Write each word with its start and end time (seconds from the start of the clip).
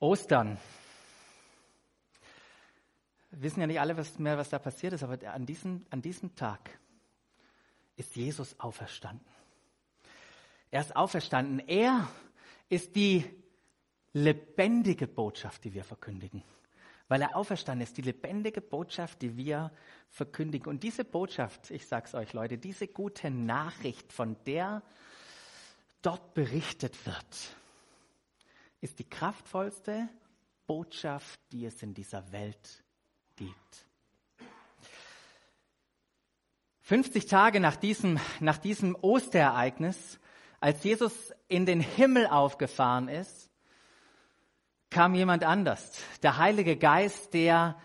Ostern. 0.00 0.58
Wir 3.30 3.42
wissen 3.42 3.60
ja 3.60 3.66
nicht 3.66 3.80
alle 3.80 3.96
was 3.96 4.18
mehr, 4.18 4.38
was 4.38 4.50
da 4.50 4.58
passiert 4.58 4.92
ist, 4.92 5.02
aber 5.02 5.18
an 5.32 5.46
diesem, 5.46 5.84
an 5.90 6.02
diesem 6.02 6.34
Tag 6.36 6.70
ist 7.96 8.14
Jesus 8.16 8.58
auferstanden. 8.60 9.26
Er 10.70 10.80
ist 10.80 10.96
auferstanden. 10.96 11.60
Er 11.68 12.08
ist 12.68 12.96
die 12.96 13.24
lebendige 14.12 15.06
Botschaft, 15.06 15.64
die 15.64 15.74
wir 15.74 15.84
verkündigen. 15.84 16.42
Weil 17.08 17.22
er 17.22 17.36
auferstanden 17.36 17.86
ist, 17.86 17.96
die 17.96 18.02
lebendige 18.02 18.60
Botschaft, 18.60 19.22
die 19.22 19.36
wir 19.36 19.70
verkündigen. 20.10 20.68
Und 20.68 20.82
diese 20.82 21.04
Botschaft, 21.04 21.70
ich 21.70 21.86
sag's 21.86 22.14
euch 22.14 22.32
Leute, 22.32 22.58
diese 22.58 22.88
gute 22.88 23.30
Nachricht, 23.30 24.12
von 24.12 24.36
der 24.46 24.82
dort 26.02 26.34
berichtet 26.34 27.06
wird, 27.06 27.56
ist 28.84 28.98
die 28.98 29.08
kraftvollste 29.08 30.10
Botschaft, 30.66 31.40
die 31.52 31.64
es 31.64 31.82
in 31.82 31.94
dieser 31.94 32.30
Welt 32.32 32.84
gibt. 33.34 33.86
50 36.82 37.24
Tage 37.24 37.60
nach 37.60 37.76
diesem, 37.76 38.20
nach 38.40 38.58
diesem 38.58 38.94
Osterereignis, 38.94 40.20
als 40.60 40.84
Jesus 40.84 41.32
in 41.48 41.64
den 41.64 41.80
Himmel 41.80 42.26
aufgefahren 42.26 43.08
ist, 43.08 43.50
kam 44.90 45.14
jemand 45.14 45.44
anders. 45.44 45.98
Der 46.22 46.36
Heilige 46.36 46.76
Geist, 46.76 47.32
der 47.32 47.78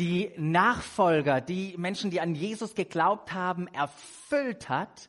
die 0.00 0.32
Nachfolger, 0.36 1.40
die 1.40 1.76
Menschen, 1.78 2.10
die 2.10 2.20
an 2.20 2.34
Jesus 2.34 2.74
geglaubt 2.74 3.32
haben, 3.32 3.68
erfüllt 3.68 4.68
hat 4.68 5.08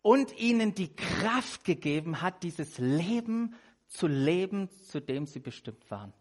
und 0.00 0.34
ihnen 0.38 0.74
die 0.74 0.96
Kraft 0.96 1.64
gegeben 1.64 2.22
hat, 2.22 2.42
dieses 2.42 2.78
Leben 2.78 3.54
zu 3.92 4.06
leben, 4.06 4.68
zu 4.90 5.00
dem 5.00 5.26
sie 5.26 5.40
bestimmt 5.40 5.90
waren. 5.90 6.12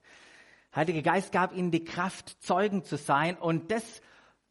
Heilige 0.75 1.01
Geist 1.01 1.31
gab 1.31 1.53
ihnen 1.53 1.71
die 1.71 1.83
Kraft, 1.83 2.37
Zeugen 2.43 2.83
zu 2.83 2.97
sein 2.97 3.37
und, 3.37 3.71
das, 3.71 4.01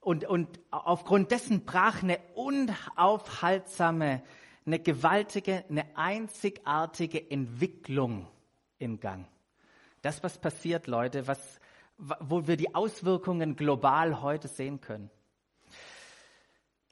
und, 0.01 0.25
und 0.25 0.61
aufgrund 0.71 1.31
dessen 1.31 1.65
brach 1.65 2.03
eine 2.03 2.19
unaufhaltsame, 2.35 4.23
eine 4.67 4.79
gewaltige, 4.79 5.65
eine 5.69 5.87
einzigartige 5.97 7.31
Entwicklung 7.31 8.29
in 8.79 9.01
Gang. 9.01 9.27
Das, 10.03 10.23
was 10.23 10.39
passiert, 10.39 10.87
Leute, 10.87 11.27
was, 11.27 11.61
wo 11.99 12.47
wir 12.47 12.57
die 12.57 12.75
Auswirkungen 12.75 13.57
global 13.57 14.23
heute 14.23 14.49
sehen 14.49 14.81
können. 14.81 15.11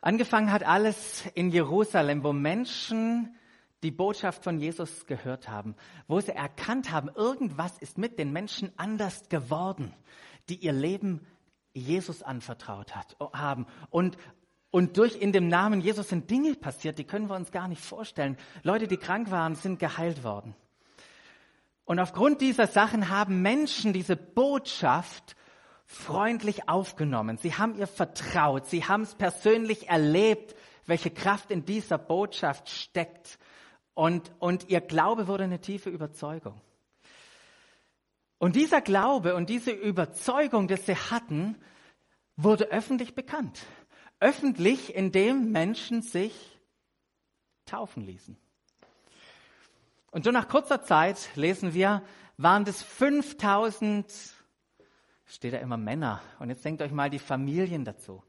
Angefangen 0.01 0.53
hat 0.53 0.63
alles 0.63 1.27
in 1.35 1.51
Jerusalem, 1.51 2.23
wo 2.23 2.33
Menschen 2.33 3.35
die 3.83 3.91
Botschaft 3.91 4.45
von 4.45 4.59
Jesus 4.59 5.07
gehört 5.07 5.49
haben, 5.49 5.75
wo 6.07 6.21
sie 6.21 6.33
erkannt 6.33 6.91
haben, 6.91 7.11
irgendwas 7.15 7.79
ist 7.79 7.99
mit 7.99 8.19
den 8.19 8.33
Menschen 8.33 8.73
anders 8.77 9.29
geworden, 9.29 9.95
die 10.49 10.57
ihr 10.57 10.73
Leben 10.73 11.27
Jesus 11.73 12.23
anvertraut 12.23 12.97
hat, 12.97 13.17
haben. 13.33 13.67
Und, 13.91 14.17
und 14.71 14.97
durch 14.97 15.17
in 15.17 15.33
dem 15.33 15.49
Namen 15.49 15.81
Jesus 15.81 16.09
sind 16.09 16.31
Dinge 16.31 16.55
passiert, 16.55 16.99
die 16.99 17.05
können 17.05 17.29
wir 17.29 17.37
uns 17.37 17.53
gar 17.53 17.69
nicht 17.69 17.83
vorstellen. 17.83 18.37
Leute, 18.63 18.89
die 18.89 18.97
krank 18.97 19.31
waren, 19.31 19.55
sind 19.55 19.79
geheilt 19.79 20.25
worden. 20.25 20.55
Und 21.85 22.01
aufgrund 22.01 22.41
dieser 22.41 22.67
Sachen 22.67 23.09
haben 23.09 23.41
Menschen 23.41 23.93
diese 23.93 24.17
Botschaft 24.17 25.37
freundlich 25.87 26.69
aufgenommen. 26.69 27.39
Sie 27.39 27.55
haben 27.55 27.79
ihr 27.79 27.87
vertraut. 27.87 28.67
Sie 28.67 28.85
haben 28.85 29.03
es 29.03 29.15
persönlich 29.15 29.89
erlebt, 29.89 30.55
welche 30.85 31.11
Kraft 31.11 31.51
in 31.51 31.65
dieser 31.65 31.97
Botschaft 31.97 32.69
steckt. 32.69 33.39
Und, 33.99 34.31
und 34.39 34.69
ihr 34.69 34.81
Glaube 34.81 35.27
wurde 35.27 35.43
eine 35.43 35.61
tiefe 35.61 35.91
Überzeugung. 35.91 36.61
Und 38.39 38.55
dieser 38.55 38.81
Glaube 38.81 39.35
und 39.35 39.51
diese 39.51 39.73
Überzeugung, 39.73 40.69
die 40.69 40.77
sie 40.77 40.95
hatten, 40.95 41.57
wurde 42.37 42.67
öffentlich 42.67 43.17
bekannt. 43.17 43.67
Öffentlich, 44.21 44.95
indem 44.95 45.51
Menschen 45.51 46.03
sich 46.03 46.61
taufen 47.67 48.05
ließen. 48.05 48.37
Und 50.13 50.25
so 50.25 50.31
nach 50.31 50.47
kurzer 50.47 50.85
Zeit 50.85 51.31
lesen 51.35 51.75
wir, 51.75 52.05
waren 52.37 52.65
das 52.65 52.85
5000, 52.85 54.07
steht 55.27 55.55
da 55.55 55.59
immer 55.59 55.77
Männer. 55.77 56.23
Und 56.39 56.51
jetzt 56.51 56.65
denkt 56.65 56.83
euch 56.83 56.93
mal 56.93 57.11
die 57.11 57.19
Familien 57.19 57.85
dazu. 57.85 58.23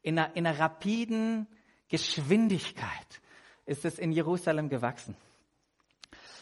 In 0.00 0.16
einer, 0.16 0.36
in 0.36 0.46
einer 0.46 0.60
rapiden 0.60 1.48
Geschwindigkeit 1.88 3.20
ist 3.68 3.84
es 3.84 3.98
in 3.98 4.12
Jerusalem 4.12 4.68
gewachsen. 4.68 5.16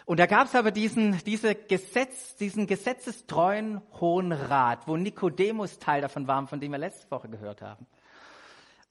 Und 0.06 0.20
da 0.20 0.26
gab 0.26 0.46
es 0.46 0.54
aber 0.54 0.70
diesen, 0.70 1.18
diese 1.26 1.56
Gesetz, 1.56 2.36
diesen 2.36 2.68
gesetzestreuen 2.68 3.82
Hohen 4.00 4.30
Rat, 4.30 4.86
wo 4.86 4.96
Nikodemus 4.96 5.80
Teil 5.80 6.00
davon 6.00 6.28
war, 6.28 6.46
von 6.46 6.60
dem 6.60 6.70
wir 6.70 6.78
letzte 6.78 7.10
Woche 7.10 7.28
gehört 7.28 7.60
haben. 7.60 7.86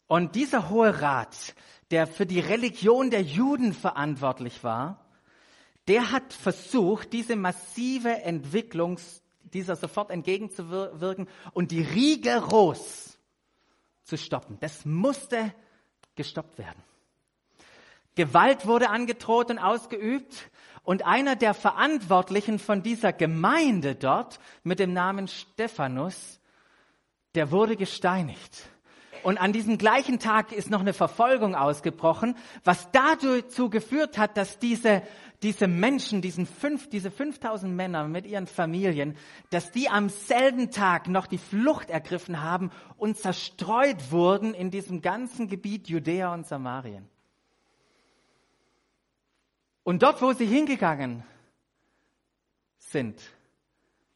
Und 0.08 0.36
dieser 0.36 0.70
Hohe 0.70 1.02
Rat, 1.02 1.56
der 1.90 2.06
für 2.06 2.26
die 2.26 2.42
Religion 2.42 3.10
der 3.10 3.22
Juden 3.22 3.74
verantwortlich 3.74 4.64
war, 4.64 5.06
der 5.88 6.12
hat 6.12 6.34
versucht, 6.34 7.14
diese 7.14 7.38
massive 7.38 8.22
Entwicklung 8.24 9.00
dieser 9.54 9.78
sofort 9.78 10.12
entgegenzuwirken 10.12 11.30
und 11.54 11.72
die 11.72 11.82
rigoros 11.82 13.18
zu 14.04 14.18
stoppen. 14.18 14.58
Das 14.60 14.84
musste 14.84 15.54
gestoppt 16.16 16.58
werden. 16.58 16.84
Gewalt 18.16 18.66
wurde 18.66 18.90
angedroht 18.90 19.52
und 19.52 19.60
ausgeübt. 19.60 20.50
Und 20.84 21.06
einer 21.06 21.36
der 21.36 21.54
Verantwortlichen 21.54 22.60
von 22.60 22.84
dieser 22.84 23.12
Gemeinde 23.12 23.96
dort 23.96 24.40
mit 24.64 24.80
dem 24.80 24.94
Namen 24.94 25.28
Stephanus, 25.28 26.40
der 27.34 27.52
wurde 27.52 27.76
gesteinigt. 27.76 28.70
Und 29.24 29.40
an 29.40 29.54
diesem 29.54 29.80
gleichen 29.80 30.20
Tag 30.20 30.52
ist 30.52 30.70
noch 30.70 30.82
eine 30.82 30.94
Verfolgung 30.94 31.56
ausgebrochen, 31.56 32.38
was 32.64 32.92
dazu 32.92 33.72
geführt 33.72 34.20
hat, 34.20 34.38
dass 34.38 34.60
diese, 34.60 35.02
diese 35.42 35.68
Menschen, 35.68 36.22
diesen 36.22 36.46
fünf, 36.46 36.92
diese 36.92 37.10
5000 37.10 37.76
Männer 37.76 38.08
mit 38.08 38.28
ihren 38.28 38.46
Familien, 38.46 39.18
dass 39.50 39.72
die 39.72 39.90
am 39.90 40.10
selben 40.10 40.70
Tag 40.70 41.08
noch 41.08 41.26
die 41.26 41.40
Flucht 41.40 41.90
ergriffen 41.90 42.44
haben 42.44 42.70
und 42.98 43.18
zerstreut 43.18 44.12
wurden 44.12 44.54
in 44.54 44.70
diesem 44.70 45.02
ganzen 45.02 45.48
Gebiet 45.48 45.88
Judäa 45.88 46.32
und 46.32 46.46
Samarien. 46.46 47.10
Und 49.86 50.02
dort, 50.02 50.20
wo 50.24 50.34
sie 50.34 50.48
hingegangen 50.48 51.24
sind, 52.80 53.22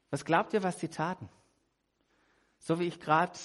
was 0.10 0.26
glaubt 0.26 0.52
ihr, 0.54 0.64
was 0.64 0.80
sie 0.80 0.88
taten? 0.88 1.30
So 2.58 2.80
wie 2.80 2.88
ich 2.88 3.00
gerade 3.00 3.38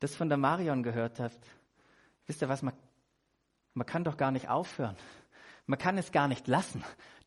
das 0.00 0.16
von 0.16 0.30
der 0.30 0.38
Marion 0.38 0.82
gehört 0.82 1.20
habe. 1.20 1.34
Wisst 2.26 2.40
ihr 2.40 2.48
was, 2.48 2.62
man, 2.62 2.72
man 3.74 3.86
kann 3.86 4.04
doch 4.04 4.16
gar 4.16 4.30
nicht 4.30 4.48
aufhören. 4.48 4.96
Man 5.66 5.78
kann 5.78 5.98
es 5.98 6.12
gar 6.12 6.28
nicht 6.28 6.48
lassen, 6.48 6.82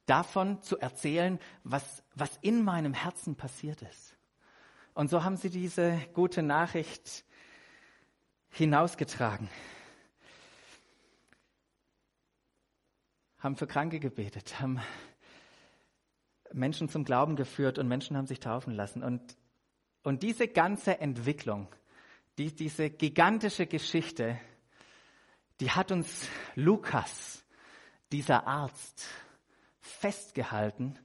davon 0.08 0.64
zu 0.64 0.80
erzählen, 0.80 1.40
was, 1.64 2.02
was 2.16 2.40
in 2.42 2.64
meinem 2.64 2.96
Herzen 2.96 3.36
passiert 3.36 3.84
ist. 3.84 4.16
Und 4.96 5.12
so 5.12 5.24
haben 5.24 5.38
sie 5.38 5.52
diese 5.52 5.96
gute 6.16 6.42
Nachricht 6.42 7.24
hinausgetragen. 8.50 9.48
Haben 13.42 13.56
für 13.56 13.68
Kranke 13.68 14.00
gebetet, 14.00 14.62
haben 14.62 14.80
Menschen 16.54 16.90
zum 16.90 17.04
Glauben 17.04 17.36
geführt 17.36 17.80
und 17.80 17.88
Menschen 17.88 18.16
haben 18.16 18.28
sich 18.28 18.40
taufen 18.40 18.74
lassen. 18.74 19.04
Und, 19.04 19.36
und 20.04 20.24
diese 20.24 20.48
ganze 20.48 21.00
Entwicklung, 21.00 21.68
die, 22.38 22.54
diese 22.56 22.90
gigantische 22.90 23.66
Geschichte, 23.66 24.40
die 25.60 25.72
hat 25.72 25.92
uns 25.92 26.30
Lukas, 26.56 27.44
dieser 28.12 28.46
Arzt, 28.46 29.08
festgehalten 29.80 31.00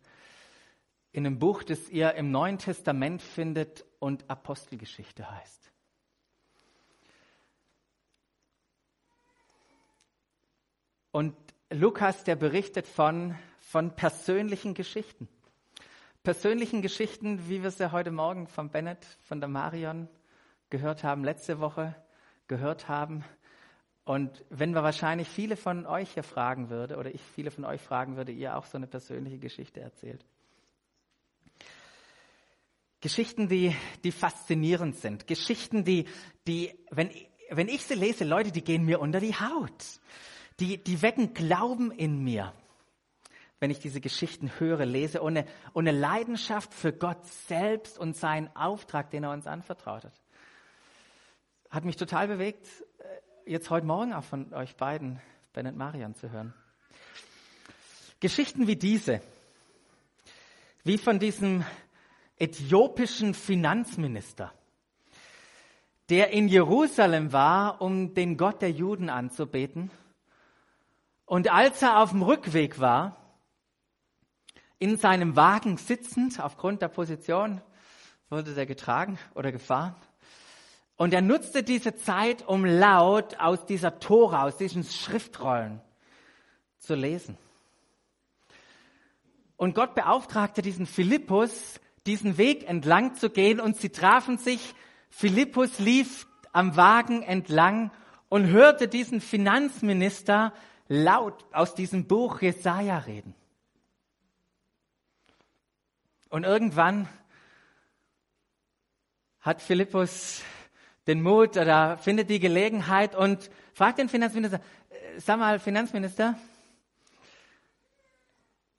in 1.13 1.27
einem 1.27 1.39
Buch, 1.39 1.63
das 1.63 1.89
ihr 1.89 2.15
im 2.15 2.31
Neuen 2.31 2.59
Testament 2.59 3.23
findet 3.23 3.87
und 3.99 4.29
Apostelgeschichte 4.29 5.31
heißt. 5.31 5.73
Und 11.13 11.35
Lukas, 11.71 12.23
der 12.23 12.37
berichtet 12.37 12.87
von, 12.87 13.35
von 13.59 13.97
persönlichen 13.97 14.75
Geschichten. 14.75 15.29
Persönlichen 16.23 16.81
Geschichten, 16.81 17.49
wie 17.49 17.63
wir 17.63 17.69
es 17.69 17.79
ja 17.79 17.91
heute 17.91 18.13
Morgen 18.13 18.47
von 18.47 18.71
Bennett, 18.71 19.05
von 19.25 19.41
der 19.41 19.49
Marion 19.49 20.09
gehört 20.71 21.03
haben, 21.03 21.25
letzte 21.25 21.59
Woche 21.59 21.97
gehört 22.47 22.89
haben. 22.89 23.25
Und 24.05 24.45
wenn 24.49 24.75
wir 24.75 24.85
wahrscheinlich 24.85 25.29
viele 25.29 25.57
von 25.57 25.87
euch 25.87 26.13
hier 26.15 26.23
fragen 26.23 26.71
würde, 26.71 26.99
oder 26.99 27.13
ich 27.13 27.21
viele 27.21 27.51
von 27.51 27.65
euch 27.65 27.81
fragen 27.81 28.17
würde, 28.17 28.31
ihr 28.31 28.57
auch 28.57 28.67
so 28.67 28.79
eine 28.79 28.87
persönliche 28.87 29.39
Geschichte 29.39 29.81
erzählt. 29.81 30.25
Geschichten, 33.01 33.49
die, 33.49 33.75
die 34.05 34.13
faszinierend 34.13 34.95
sind. 34.95 35.27
Geschichten, 35.27 35.83
die, 35.83 36.07
die, 36.47 36.73
wenn, 36.91 37.11
wenn 37.51 37.67
ich 37.67 37.85
sie 37.85 37.95
lese, 37.95 38.25
Leute, 38.25 38.53
die 38.53 38.63
gehen 38.63 38.85
mir 38.85 39.01
unter 39.01 39.19
die 39.19 39.35
Haut 39.35 40.01
die, 40.61 40.83
die 40.83 41.03
wecken 41.03 41.35
Glauben 41.35 41.91
in 41.91 42.23
mir. 42.23 42.53
wenn 43.59 43.71
ich 43.71 43.79
diese 43.79 44.01
Geschichten 44.01 44.53
höre, 44.59 44.85
lese, 44.85 45.23
ohne, 45.23 45.47
ohne 45.73 45.91
Leidenschaft 45.91 46.75
für 46.75 46.93
Gott 46.93 47.25
selbst 47.27 47.99
und 47.99 48.15
seinen 48.17 48.55
Auftrag, 48.55 49.11
den 49.11 49.25
er 49.25 49.33
uns 49.33 49.47
anvertraut 49.47 50.05
hat. 50.05 50.21
Hat 51.71 51.85
mich 51.85 51.97
total 51.97 52.29
bewegt, 52.29 52.67
äh, 52.99 53.51
jetzt 53.51 53.71
heute 53.71 53.87
Morgen 53.87 54.13
auch 54.13 54.25
von 54.25 54.53
euch 54.53 54.77
beiden, 54.77 55.21
Ben 55.55 55.67
und 55.67 55.77
Marian, 55.77 56.15
zu 56.15 56.31
hören. 56.31 56.53
Geschichten 58.21 58.67
wie 58.67 58.77
diese, 58.77 59.21
wie 60.85 60.99
von 60.99 61.19
diesem 61.19 61.65
äthiopischen 62.39 63.33
Finanzminister, 63.33 64.53
der 66.11 66.31
in 66.31 66.49
Jerusalem 66.49 67.33
war, 67.33 67.81
um 67.81 68.15
den 68.15 68.37
Gott 68.37 68.61
der 68.63 68.71
Juden 68.71 69.09
anzubeten. 69.09 69.91
Und 71.27 71.51
als 71.51 71.83
er 71.83 71.99
auf 71.99 72.11
dem 72.11 72.23
Rückweg 72.23 72.81
war, 72.81 73.17
in 74.79 74.97
seinem 74.97 75.37
Wagen 75.37 75.77
sitzend, 75.77 76.41
aufgrund 76.41 76.83
der 76.83 76.89
Position, 76.89 77.61
wurde 78.31 78.55
der 78.55 78.67
getragen 78.67 79.19
oder 79.35 79.51
gefahren. 79.53 79.95
Und 80.97 81.13
er 81.13 81.23
nutzte 81.23 81.63
diese 81.63 81.97
Zeit, 81.97 82.47
um 82.47 82.65
laut 82.65 83.39
aus 83.39 83.67
dieser 83.67 83.99
Tora, 83.99 84.45
aus 84.45 84.57
diesen 84.57 84.85
Schriftrollen 84.85 85.81
zu 86.79 86.95
lesen. 86.95 87.37
Und 89.57 89.75
Gott 89.75 89.95
beauftragte 89.95 90.63
diesen 90.63 90.87
Philippus, 90.87 91.81
diesen 92.07 92.39
Weg 92.39 92.69
entlang 92.69 93.15
zu 93.15 93.31
gehen 93.31 93.59
und 93.59 93.77
sie 93.77 93.91
trafen 93.91 94.39
sich. 94.39 94.75
Philippus 95.11 95.79
lief 95.79 96.27
am 96.53 96.77
Wagen 96.77 97.23
entlang 97.23 97.91
und 98.29 98.47
hörte 98.47 98.87
diesen 98.87 99.21
Finanzminister 99.21 100.53
laut 100.89 101.45
aus 101.53 101.75
diesem 101.75 102.07
Buch 102.07 102.41
Jesaja 102.43 102.99
reden. 102.99 103.35
Und 106.29 106.45
irgendwann 106.45 107.09
hat 109.41 109.63
Philippus 109.63 110.43
den 111.07 111.23
Mut 111.23 111.57
oder 111.57 111.99
findet 111.99 112.31
die 112.31 112.41
Gelegenheit 112.41 113.15
und 113.15 113.51
fragt 113.75 113.99
den 113.99 114.09
Finanzminister, 114.09 114.61
äh, 114.91 115.21
sag 115.21 115.39
mal, 115.39 115.61
Finanzminister, 115.61 116.37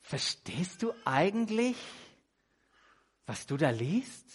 verstehst 0.02 0.84
du 0.84 0.94
eigentlich, 1.06 1.78
was 3.26 3.46
du 3.46 3.58
da 3.58 3.70
liest? 3.70 4.26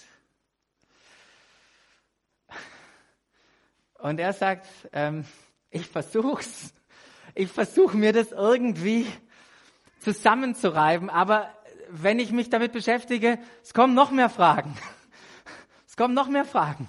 Und 3.99 4.19
er 4.19 4.33
sagt, 4.33 4.67
ähm, 4.93 5.25
ich 5.71 5.87
versuch's. 5.87 6.75
Ich 7.34 7.49
versuche 7.49 7.96
mir 7.96 8.12
das 8.12 8.32
irgendwie 8.32 9.06
zusammenzureiben, 10.00 11.08
aber 11.08 11.49
wenn 11.88 12.19
ich 12.19 12.32
mich 12.32 12.50
damit 12.50 12.73
beschäftige, 12.73 13.38
es 13.62 13.73
kommen 13.73 13.94
noch 13.94 14.11
mehr 14.11 14.29
Fragen. 14.31 14.76
Es 15.87 15.96
kommen 15.99 16.14
noch 16.14 16.29
mehr 16.29 16.46
Fragen. 16.46 16.88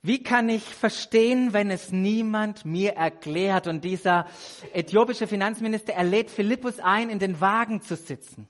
Wie 0.00 0.22
kann 0.22 0.48
ich 0.48 0.62
verstehen, 0.64 1.52
wenn 1.52 1.70
es 1.70 1.92
niemand 1.92 2.64
mir 2.64 2.94
erklärt? 2.94 3.66
Und 3.66 3.84
dieser 3.84 4.26
äthiopische 4.72 5.26
Finanzminister, 5.26 5.92
er 5.92 6.04
lädt 6.04 6.30
Philippus 6.30 6.80
ein, 6.80 7.10
in 7.10 7.18
den 7.18 7.42
Wagen 7.42 7.82
zu 7.82 7.96
sitzen. 7.96 8.48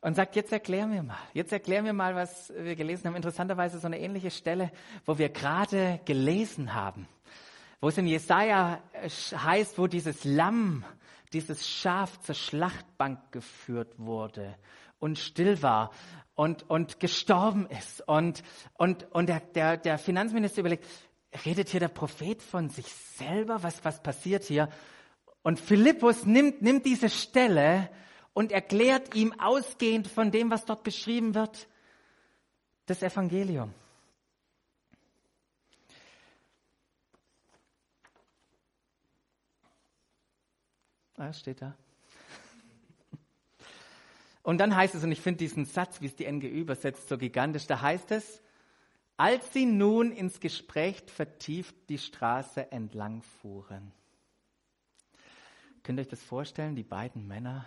Und 0.00 0.16
sagt, 0.16 0.34
jetzt 0.34 0.52
erklär 0.52 0.88
mir 0.88 1.04
mal, 1.04 1.18
jetzt 1.32 1.52
erklär 1.52 1.82
mir 1.82 1.92
mal, 1.92 2.16
was 2.16 2.52
wir 2.56 2.74
gelesen 2.74 3.06
haben. 3.06 3.14
Interessanterweise 3.14 3.78
so 3.78 3.86
eine 3.86 4.00
ähnliche 4.00 4.32
Stelle, 4.32 4.72
wo 5.06 5.16
wir 5.18 5.28
gerade 5.28 6.00
gelesen 6.04 6.74
haben. 6.74 7.06
Wo 7.80 7.88
es 7.88 7.98
in 7.98 8.06
Jesaja 8.06 8.82
heißt, 8.94 9.78
wo 9.78 9.86
dieses 9.86 10.24
Lamm, 10.24 10.84
dieses 11.32 11.68
Schaf 11.68 12.20
zur 12.20 12.34
Schlachtbank 12.34 13.32
geführt 13.32 13.94
wurde 13.98 14.56
und 14.98 15.18
still 15.18 15.62
war 15.62 15.92
und, 16.34 16.68
und 16.68 16.98
gestorben 16.98 17.66
ist. 17.66 18.06
Und, 18.08 18.42
und, 18.74 19.06
und 19.12 19.28
der, 19.28 19.40
der, 19.40 19.76
der 19.76 19.98
Finanzminister 19.98 20.60
überlegt, 20.60 20.86
redet 21.44 21.68
hier 21.68 21.80
der 21.80 21.88
Prophet 21.88 22.42
von 22.42 22.68
sich 22.68 22.86
selber? 22.86 23.62
Was, 23.62 23.84
was 23.84 24.02
passiert 24.02 24.44
hier? 24.44 24.68
Und 25.42 25.60
Philippus 25.60 26.26
nimmt, 26.26 26.62
nimmt 26.62 26.84
diese 26.84 27.08
Stelle 27.08 27.90
und 28.32 28.52
erklärt 28.52 29.14
ihm 29.14 29.34
ausgehend 29.38 30.08
von 30.08 30.30
dem, 30.30 30.50
was 30.50 30.64
dort 30.64 30.82
beschrieben 30.82 31.34
wird, 31.34 31.68
das 32.86 33.02
Evangelium. 33.02 33.72
Ah, 41.18 41.32
steht 41.32 41.60
da. 41.60 41.76
Und 44.42 44.58
dann 44.58 44.74
heißt 44.74 44.94
es, 44.94 45.02
und 45.02 45.12
ich 45.12 45.20
finde 45.20 45.38
diesen 45.38 45.64
Satz, 45.66 46.00
wie 46.00 46.06
es 46.06 46.16
die 46.16 46.30
NGÜ 46.30 46.46
übersetzt, 46.46 47.08
so 47.08 47.18
gigantisch, 47.18 47.66
da 47.66 47.82
heißt 47.82 48.12
es, 48.12 48.40
als 49.16 49.52
sie 49.52 49.66
nun 49.66 50.12
ins 50.12 50.38
Gespräch 50.38 51.02
vertieft 51.08 51.74
die 51.88 51.98
Straße 51.98 52.70
entlang 52.70 53.22
fuhren. 53.22 53.92
Könnt 55.82 55.98
ihr 55.98 56.02
euch 56.02 56.08
das 56.08 56.22
vorstellen, 56.22 56.76
die 56.76 56.84
beiden 56.84 57.26
Männer 57.26 57.66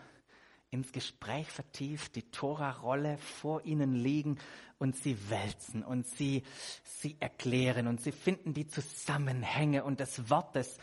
ins 0.69 0.93
Gespräch 0.93 1.47
vertieft, 1.47 2.15
die 2.15 2.31
Tora-Rolle 2.31 3.17
vor 3.17 3.65
ihnen 3.65 3.93
liegen 3.93 4.39
und 4.79 4.95
sie 4.95 5.17
wälzen 5.29 5.83
und 5.83 6.07
sie, 6.07 6.43
sie 6.85 7.17
erklären 7.19 7.87
und 7.87 7.99
sie 7.99 8.13
finden 8.13 8.53
die 8.53 8.67
Zusammenhänge 8.67 9.83
und 9.83 9.99
das 9.99 10.29
Wort 10.29 10.55
des, 10.55 10.77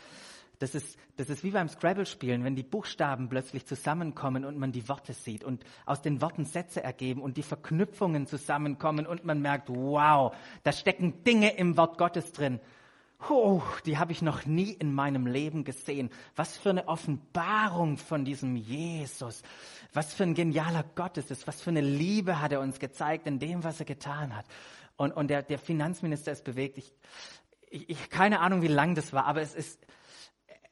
das 0.59 0.75
ist, 0.75 0.97
das 1.15 1.29
ist 1.29 1.43
wie 1.43 1.51
beim 1.51 1.69
Scrabble-Spielen, 1.69 2.43
wenn 2.43 2.55
die 2.55 2.63
Buchstaben 2.63 3.29
plötzlich 3.29 3.65
zusammenkommen 3.65 4.43
und 4.43 4.57
man 4.57 4.73
die 4.73 4.87
Worte 4.89 5.13
sieht 5.13 5.43
und 5.45 5.63
aus 5.85 6.01
den 6.01 6.21
Worten 6.21 6.43
Sätze 6.43 6.83
ergeben 6.83 7.21
und 7.21 7.37
die 7.37 7.43
Verknüpfungen 7.43 8.27
zusammenkommen 8.27 9.07
und 9.07 9.23
man 9.23 9.41
merkt, 9.41 9.69
wow, 9.69 10.35
da 10.63 10.73
stecken 10.73 11.23
Dinge 11.23 11.55
im 11.55 11.77
Wort 11.77 11.97
Gottes 11.97 12.33
drin. 12.33 12.59
Oh, 13.29 13.61
die 13.85 13.97
habe 13.97 14.11
ich 14.11 14.21
noch 14.21 14.45
nie 14.45 14.71
in 14.71 14.93
meinem 14.93 15.27
Leben 15.27 15.63
gesehen. 15.63 16.09
Was 16.35 16.57
für 16.57 16.69
eine 16.69 16.87
Offenbarung 16.87 17.97
von 17.97 18.23
diesem 18.23 18.55
Jesus. 18.55 19.43
Was 19.93 20.13
für 20.13 20.23
ein 20.23 20.35
genialer 20.35 20.85
Gott 20.95 21.17
ist 21.17 21.31
es. 21.31 21.47
Was 21.47 21.61
für 21.61 21.69
eine 21.69 21.81
Liebe 21.81 22.41
hat 22.41 22.51
er 22.51 22.61
uns 22.61 22.79
gezeigt 22.79 23.27
in 23.27 23.39
dem, 23.39 23.63
was 23.63 23.79
er 23.79 23.85
getan 23.85 24.35
hat. 24.35 24.45
Und, 24.95 25.11
und 25.11 25.29
der, 25.29 25.43
der 25.43 25.59
Finanzminister 25.59 26.31
ist 26.31 26.45
bewegt. 26.45 26.77
Ich, 26.77 26.93
ich, 27.69 28.09
keine 28.09 28.39
Ahnung, 28.39 28.61
wie 28.61 28.67
lang 28.67 28.95
das 28.95 29.11
war, 29.11 29.25
aber 29.25 29.41
es 29.41 29.53
ist, 29.53 29.85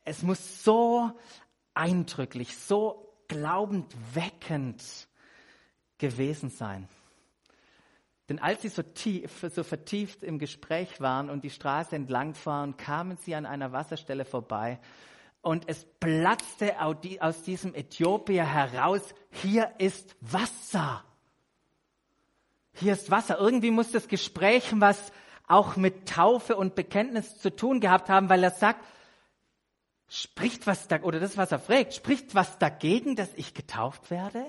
es 0.08 0.24
muss 0.24 0.64
so 0.64 1.12
eindrücklich, 1.74 2.56
so 2.56 3.14
glaubendweckend 3.28 4.82
gewesen 5.98 6.50
sein. 6.50 6.88
Denn 8.30 8.40
als 8.40 8.62
sie 8.62 8.70
so, 8.70 8.84
tief, 8.84 9.46
so 9.54 9.64
vertieft 9.64 10.24
im 10.24 10.40
Gespräch 10.40 11.02
waren 11.02 11.30
und 11.30 11.44
die 11.44 11.50
Straße 11.50 11.96
entlang 11.96 12.36
fahren, 12.36 12.78
kamen 12.78 13.18
sie 13.18 13.36
an 13.36 13.46
einer 13.46 13.74
Wasserstelle 13.74 14.24
vorbei 14.24 14.80
und 15.42 15.68
es 15.68 15.86
platzte 16.00 16.76
aus 16.82 17.44
diesem 17.44 17.76
Äthiopier 17.76 18.46
heraus, 18.46 19.14
hier 19.30 19.72
ist 19.78 20.16
Wasser. 20.22 21.04
Hier 22.74 22.94
ist 22.94 23.12
Wasser. 23.12 23.40
Irgendwie 23.40 23.72
muss 23.72 23.92
das 23.92 24.08
Gespräch 24.08 24.72
was 24.76 25.12
auch 25.48 25.76
mit 25.76 26.08
Taufe 26.08 26.56
und 26.56 26.76
Bekenntnis 26.76 27.40
zu 27.40 27.54
tun 27.54 27.80
gehabt 27.80 28.10
haben, 28.10 28.30
weil 28.30 28.44
er 28.44 28.52
sagt, 28.52 28.84
Spricht 30.10 30.68
was 30.68 30.88
da, 30.88 31.02
oder 31.02 31.20
das, 31.20 31.38
was 31.38 31.52
er 31.52 31.60
fragt, 31.60 31.94
spricht 31.94 32.34
was 32.34 32.58
dagegen, 32.58 33.16
dass 33.16 33.34
ich 33.34 33.54
getauft 33.54 34.10
werde? 34.10 34.46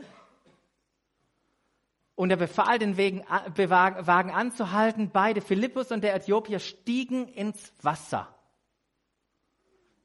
Und 2.15 2.31
er 2.31 2.37
befahl, 2.37 2.79
den 2.79 2.97
Wegen, 2.97 3.21
Wagen 3.29 4.31
anzuhalten. 4.31 5.11
Beide, 5.11 5.41
Philippus 5.41 5.93
und 5.93 6.03
der 6.03 6.15
Äthiopier, 6.15 6.59
stiegen 6.59 7.29
ins 7.29 7.73
Wasser. 7.81 8.35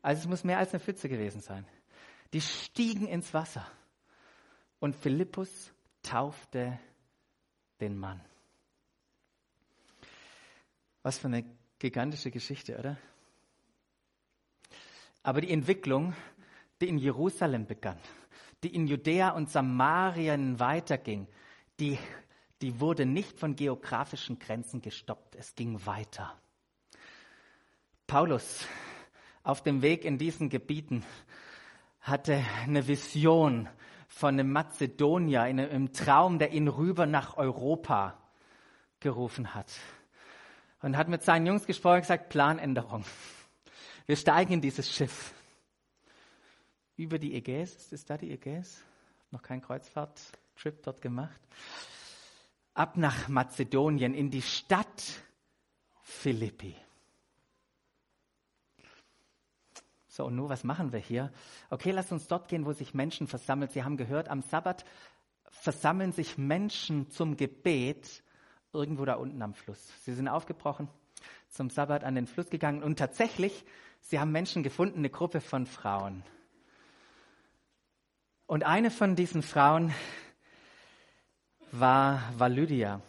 Also 0.04 0.22
es 0.22 0.28
muss 0.28 0.44
mehr 0.44 0.60
als 0.60 0.72
eine 0.72 0.80
Pfütze 0.80 1.10
gewesen 1.10 1.42
sein. 1.42 1.66
Die 2.34 2.42
stiegen 2.42 3.08
ins 3.08 3.34
Wasser. 3.34 3.66
Und 4.80 4.96
Philippus 4.96 5.72
taufte 6.04 6.80
den 7.80 7.98
Mann. 7.98 8.22
Was 11.04 11.18
für 11.18 11.28
eine 11.28 11.46
gigantische 11.80 12.32
Geschichte, 12.32 12.78
oder? 12.78 12.98
Aber 15.24 15.42
die 15.42 15.52
Entwicklung, 15.52 16.14
die 16.82 16.90
in 16.90 16.98
Jerusalem 16.98 17.66
begann, 17.66 17.98
die 18.62 18.76
in 18.76 18.88
Judäa 18.88 19.30
und 19.30 19.50
Samarien 19.50 20.60
weiterging, 20.60 21.28
die, 21.80 21.98
die 22.62 22.80
wurde 22.80 23.06
nicht 23.06 23.40
von 23.40 23.56
geografischen 23.56 24.38
Grenzen 24.38 24.82
gestoppt. 24.82 25.36
Es 25.36 25.56
ging 25.56 25.86
weiter. 25.86 26.38
Paulus 28.06 28.66
auf 29.44 29.64
dem 29.64 29.82
Weg 29.82 30.06
in 30.06 30.18
diesen 30.18 30.50
Gebieten 30.50 31.04
hatte 32.02 32.44
eine 32.64 32.88
Vision 32.88 33.70
von 34.08 34.36
einem 34.36 34.52
Mazedonier 34.52 35.48
in 35.48 35.60
einem 35.60 35.94
Traum, 35.94 36.38
der 36.38 36.52
ihn 36.52 36.68
rüber 36.68 37.06
nach 37.06 37.38
Europa 37.38 38.18
gerufen 39.00 39.56
hat. 39.56 39.72
Und 40.82 40.98
hat 40.98 41.08
mit 41.08 41.24
seinen 41.24 41.46
Jungs 41.46 41.66
gesprochen 41.66 41.96
und 41.96 42.02
gesagt, 42.02 42.30
Planänderung. 42.30 43.06
Wir 44.06 44.16
steigen 44.16 44.54
in 44.54 44.62
dieses 44.62 44.92
Schiff. 44.92 45.34
über 46.96 47.20
die 47.20 47.36
Ägäis. 47.36 47.92
Ist 47.92 48.10
da 48.10 48.18
die 48.18 48.32
Ägäis? 48.32 48.82
Noch 49.32 49.42
kein 49.42 49.62
Kreuzfahrt-Trip 49.62 50.84
dort 50.84 51.02
gemacht. 51.02 51.40
Ab 52.74 52.98
nach 52.98 53.28
Mazedonien 53.28 54.14
in 54.14 54.30
die 54.30 54.42
Stadt 54.42 55.04
Philippi. 56.02 56.76
So, 60.08 60.26
und 60.26 60.36
nun, 60.36 60.50
was 60.50 60.64
machen 60.64 60.92
wir 60.92 61.00
hier? 61.00 61.32
Okay, 61.72 61.92
lass 61.92 62.12
uns 62.12 62.28
dort 62.28 62.48
gehen, 62.48 62.66
wo 62.66 62.74
sich 62.74 62.94
Menschen 62.94 63.28
versammeln. 63.28 63.72
Sie 63.72 63.84
haben 63.84 63.98
gehört, 63.98 64.30
am 64.30 64.44
Sabbat 64.44 64.86
versammeln 65.50 66.12
sich 66.12 66.38
Menschen 66.38 67.10
zum 67.10 67.36
Gebet 67.36 68.24
irgendwo 68.74 69.06
da 69.06 69.16
unten 69.16 69.42
am 69.42 69.56
Fluss. 69.56 69.92
Sie 70.04 70.14
sind 70.14 70.28
aufgebrochen, 70.28 70.88
zum 71.50 71.72
Sabbat 71.72 72.04
an 72.04 72.14
den 72.14 72.28
Fluss 72.28 72.50
gegangen 72.50 72.84
und 72.84 72.98
tatsächlich, 72.98 73.66
sie 74.04 74.20
haben 74.20 74.32
Menschen 74.32 74.64
gefunden, 74.64 75.00
eine 75.00 75.10
Gruppe 75.10 75.42
von 75.42 75.66
Frauen. 75.66 76.24
Und 78.46 78.64
eine 78.64 78.92
von 78.92 79.16
diesen 79.16 79.42
Frauen 79.42 79.94
war, 81.72 82.22
war 82.38 82.50
Lydia. 82.50 83.02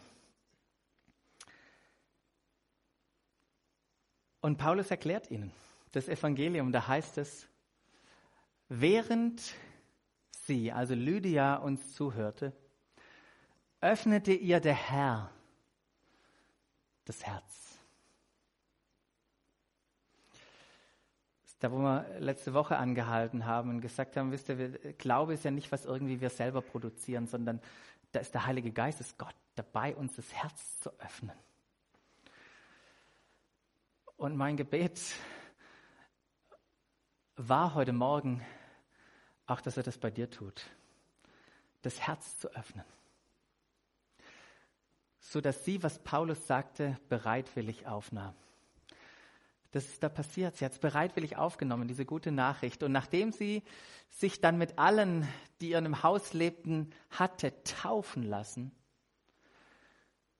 Und 4.41 4.57
Paulus 4.59 4.91
erklärt 4.91 5.31
ihnen 5.31 5.53
das 5.93 6.09
Evangelium, 6.09 6.73
da 6.73 6.89
heißt 6.89 7.19
es, 7.19 7.47
während 8.69 9.55
sie, 10.47 10.73
also 10.73 10.95
Lydia, 10.95 11.57
uns 11.57 11.95
zuhörte, 11.95 12.53
öffnete 13.81 14.33
ihr 14.33 14.61
der 14.61 14.75
Herr 14.75 15.31
das 17.05 17.25
Herz. 17.25 17.79
Das 21.43 21.51
ist 21.53 21.53
da, 21.64 21.73
wo 21.73 21.78
wir 21.78 22.04
letzte 22.18 22.52
Woche 22.52 22.76
angehalten 22.76 23.47
haben 23.47 23.71
und 23.71 23.80
gesagt 23.80 24.18
haben, 24.18 24.30
wisst 24.33 24.50
ihr, 24.50 24.56
Glaube 24.99 25.33
ist 25.33 25.44
ja 25.44 25.50
nicht, 25.50 25.73
was 25.73 25.87
irgendwie 25.87 26.21
wir 26.21 26.28
selber 26.28 26.61
produzieren, 26.61 27.26
sondern 27.26 27.59
da 28.12 28.21
ist 28.21 28.35
der 28.35 28.44
Heilige 28.44 28.71
Geist, 28.71 29.00
ist 29.00 29.16
Gott 29.16 29.35
dabei, 29.54 29.97
uns 29.97 30.14
das 30.14 30.30
Herz 30.35 30.80
zu 30.80 30.90
öffnen. 31.00 31.33
Und 34.16 34.37
mein 34.37 34.59
Gebet 34.59 35.00
war 37.37 37.75
heute 37.75 37.94
Morgen 37.94 38.44
auch, 39.47 39.62
dass 39.62 39.78
er 39.78 39.83
das 39.85 39.97
bei 39.97 40.11
dir 40.11 40.30
tut, 40.30 40.66
das 41.80 41.99
Herz 41.99 42.38
zu 42.40 42.54
öffnen, 42.54 42.85
so 45.18 45.40
dass 45.40 45.64
sie, 45.64 45.83
was 45.83 45.99
Paulus 45.99 46.47
sagte, 46.47 46.99
bereitwillig 47.09 47.87
aufnahm. 47.87 48.35
Das 49.75 49.87
ist 49.87 50.04
da 50.04 50.09
passiert. 50.09 50.57
Sie 50.57 50.64
hat 50.64 50.71
es 50.71 50.78
bereitwillig 50.78 51.37
aufgenommen, 51.37 51.88
diese 51.88 52.04
gute 52.04 52.31
Nachricht. 52.31 52.85
Und 52.85 52.93
nachdem 52.93 53.33
sie 53.33 53.64
sich 54.09 54.40
dann 54.40 54.57
mit 54.57 54.78
allen, 54.78 55.26
die 55.61 55.73
in 55.73 55.83
ihrem 55.83 56.04
Haus 56.04 56.33
lebten, 56.33 56.93
hatte 57.11 57.52
taufen 57.64 58.23
lassen, 58.23 58.71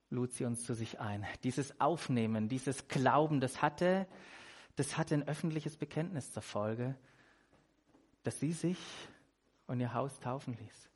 lud 0.09 0.33
sie 0.33 0.45
uns 0.45 0.65
zu 0.65 0.73
sich 0.73 1.01
ein. 1.01 1.27
Dieses 1.43 1.81
Aufnehmen, 1.81 2.49
dieses 2.49 2.87
Glauben, 2.87 3.41
das 3.41 3.61
hatte, 3.61 4.07
das 4.77 4.97
hatte 4.97 5.17
ein 5.17 5.27
öffentliches 5.27 5.77
Bekenntnis 5.79 6.33
zur 6.33 6.43
Folge, 6.43 6.95
dass 8.23 8.39
sie 8.39 8.53
sich 8.53 8.79
und 9.67 9.81
ihr 9.81 9.95
Haus 9.95 10.21
taufen 10.21 10.57
ließ. 10.57 10.89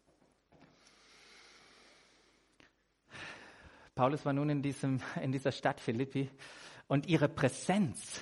Paulus 3.97 4.25
war 4.25 4.33
nun 4.33 4.49
in, 4.49 4.63
diesem, 4.63 5.01
in 5.21 5.33
dieser 5.33 5.51
Stadt 5.51 5.81
Philippi 5.81 6.31
und 6.89 7.07
ihre 7.07 7.29
Präsenz, 7.29 8.21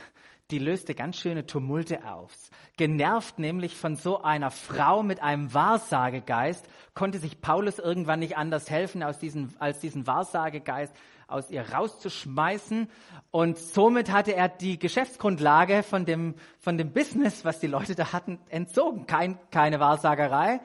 die 0.51 0.59
löste 0.59 0.95
ganz 0.95 1.17
schöne 1.17 1.47
Tumulte 1.47 2.05
aus. 2.05 2.51
Genervt 2.77 3.39
nämlich 3.39 3.77
von 3.77 3.97
so 3.97 4.23
einer 4.23 4.51
Frau 4.51 5.03
mit 5.03 5.23
einem 5.23 5.55
Wahrsagegeist, 5.55 6.69
konnte 6.95 7.19
sich 7.19 7.41
Paulus 7.41 7.79
irgendwann 7.79 8.21
nicht 8.21 8.37
anders 8.37 8.71
helfen, 8.71 9.03
aus 9.03 9.19
diesen, 9.19 9.55
als 9.59 9.81
diesen 9.81 10.07
Wahrsagegeist 10.07 10.95
aus 11.29 11.51
ihr 11.51 11.69
rauszuschmeißen. 11.73 12.89
Und 13.31 13.59
somit 13.59 14.13
hatte 14.13 14.35
er 14.35 14.49
die 14.49 14.79
Geschäftsgrundlage 14.79 15.83
von 15.83 16.05
dem, 16.05 16.35
von 16.59 16.79
dem 16.79 16.93
Business, 16.93 17.45
was 17.45 17.59
die 17.59 17.67
Leute 17.67 17.95
da 17.95 18.13
hatten, 18.13 18.39
entzogen. 18.49 19.07
Kein, 19.07 19.39
keine 19.51 19.81
Wahrsagerei, 19.81 20.61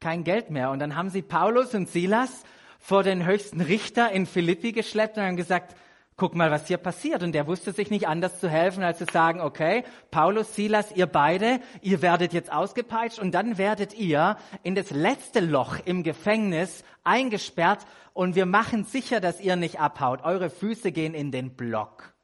kein 0.00 0.24
Geld 0.24 0.50
mehr. 0.50 0.70
Und 0.70 0.80
dann 0.80 0.96
haben 0.96 1.08
sie 1.08 1.22
Paulus 1.22 1.74
und 1.74 1.88
Silas 1.88 2.42
vor 2.78 3.02
den 3.02 3.24
höchsten 3.24 3.62
Richter 3.62 4.10
in 4.10 4.26
Philippi 4.26 4.72
geschleppt 4.72 5.16
und 5.16 5.22
haben 5.22 5.36
gesagt, 5.36 5.74
guck 6.16 6.34
mal, 6.34 6.50
was 6.50 6.68
hier 6.68 6.76
passiert. 6.76 7.22
Und 7.22 7.32
der 7.32 7.46
wusste 7.46 7.72
sich 7.72 7.90
nicht 7.90 8.08
anders 8.08 8.40
zu 8.40 8.48
helfen, 8.48 8.82
als 8.82 8.98
zu 8.98 9.06
sagen, 9.06 9.40
okay, 9.40 9.84
Paulus, 10.10 10.54
Silas, 10.54 10.92
ihr 10.92 11.06
beide, 11.06 11.60
ihr 11.82 12.02
werdet 12.02 12.32
jetzt 12.32 12.52
ausgepeitscht 12.52 13.18
und 13.18 13.32
dann 13.32 13.58
werdet 13.58 13.94
ihr 13.94 14.36
in 14.62 14.74
das 14.74 14.90
letzte 14.90 15.40
Loch 15.40 15.78
im 15.84 16.02
Gefängnis 16.02 16.84
eingesperrt 17.02 17.86
und 18.12 18.34
wir 18.34 18.46
machen 18.46 18.84
sicher, 18.84 19.20
dass 19.20 19.40
ihr 19.40 19.56
nicht 19.56 19.80
abhaut. 19.80 20.22
Eure 20.22 20.50
Füße 20.50 20.92
gehen 20.92 21.14
in 21.14 21.32
den 21.32 21.56
Block. 21.56 22.14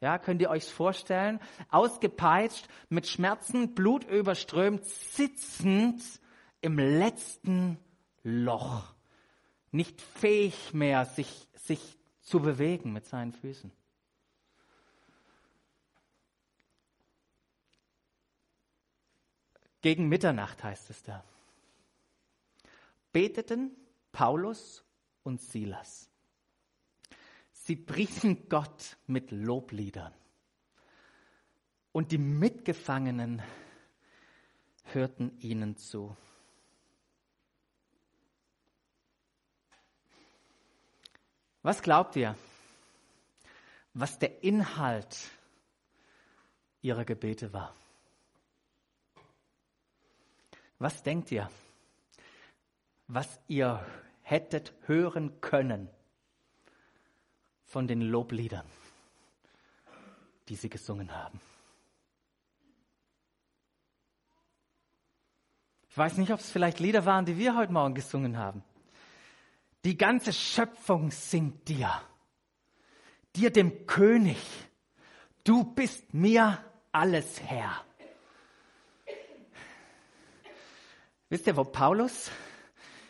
Ja, 0.00 0.18
könnt 0.18 0.40
ihr 0.40 0.50
euch 0.50 0.64
vorstellen? 0.64 1.40
Ausgepeitscht, 1.70 2.68
mit 2.88 3.08
Schmerzen, 3.08 3.74
Blut 3.74 4.04
überströmt, 4.04 4.84
sitzend 4.84 6.02
im 6.60 6.78
letzten 6.78 7.78
Loch. 8.22 8.94
Nicht 9.72 10.00
fähig 10.00 10.72
mehr, 10.72 11.04
sich, 11.04 11.48
sich 11.54 11.97
zu 12.28 12.40
bewegen 12.40 12.92
mit 12.92 13.06
seinen 13.06 13.32
Füßen. 13.32 13.72
Gegen 19.80 20.08
Mitternacht 20.08 20.62
heißt 20.62 20.90
es 20.90 21.02
da. 21.02 21.24
Beteten 23.12 23.70
Paulus 24.12 24.84
und 25.22 25.40
Silas. 25.40 26.10
Sie 27.52 27.76
priesen 27.76 28.48
Gott 28.48 28.96
mit 29.06 29.30
Lobliedern. 29.30 30.12
Und 31.92 32.12
die 32.12 32.18
Mitgefangenen 32.18 33.42
hörten 34.84 35.38
ihnen 35.40 35.76
zu. 35.76 36.16
Was 41.62 41.82
glaubt 41.82 42.16
ihr, 42.16 42.36
was 43.94 44.18
der 44.18 44.42
Inhalt 44.44 45.30
ihrer 46.82 47.04
Gebete 47.04 47.52
war? 47.52 47.74
Was 50.78 51.02
denkt 51.02 51.32
ihr, 51.32 51.50
was 53.08 53.40
ihr 53.48 53.84
hättet 54.22 54.72
hören 54.86 55.40
können 55.40 55.88
von 57.64 57.88
den 57.88 58.02
Lobliedern, 58.02 58.66
die 60.48 60.54
sie 60.54 60.68
gesungen 60.68 61.12
haben? 61.12 61.40
Ich 65.90 65.98
weiß 65.98 66.16
nicht, 66.18 66.32
ob 66.32 66.38
es 66.38 66.50
vielleicht 66.50 66.78
Lieder 66.78 67.04
waren, 67.04 67.24
die 67.24 67.38
wir 67.38 67.56
heute 67.56 67.72
Morgen 67.72 67.94
gesungen 67.94 68.36
haben. 68.38 68.62
Die 69.84 69.96
ganze 69.96 70.32
Schöpfung 70.32 71.10
singt 71.10 71.68
dir, 71.68 71.90
dir 73.36 73.50
dem 73.50 73.86
König. 73.86 74.38
Du 75.44 75.64
bist 75.64 76.12
mir 76.12 76.64
alles 76.92 77.40
Herr. 77.40 77.84
Wisst 81.28 81.46
ihr, 81.46 81.56
wo 81.56 81.64
Paulus, 81.64 82.30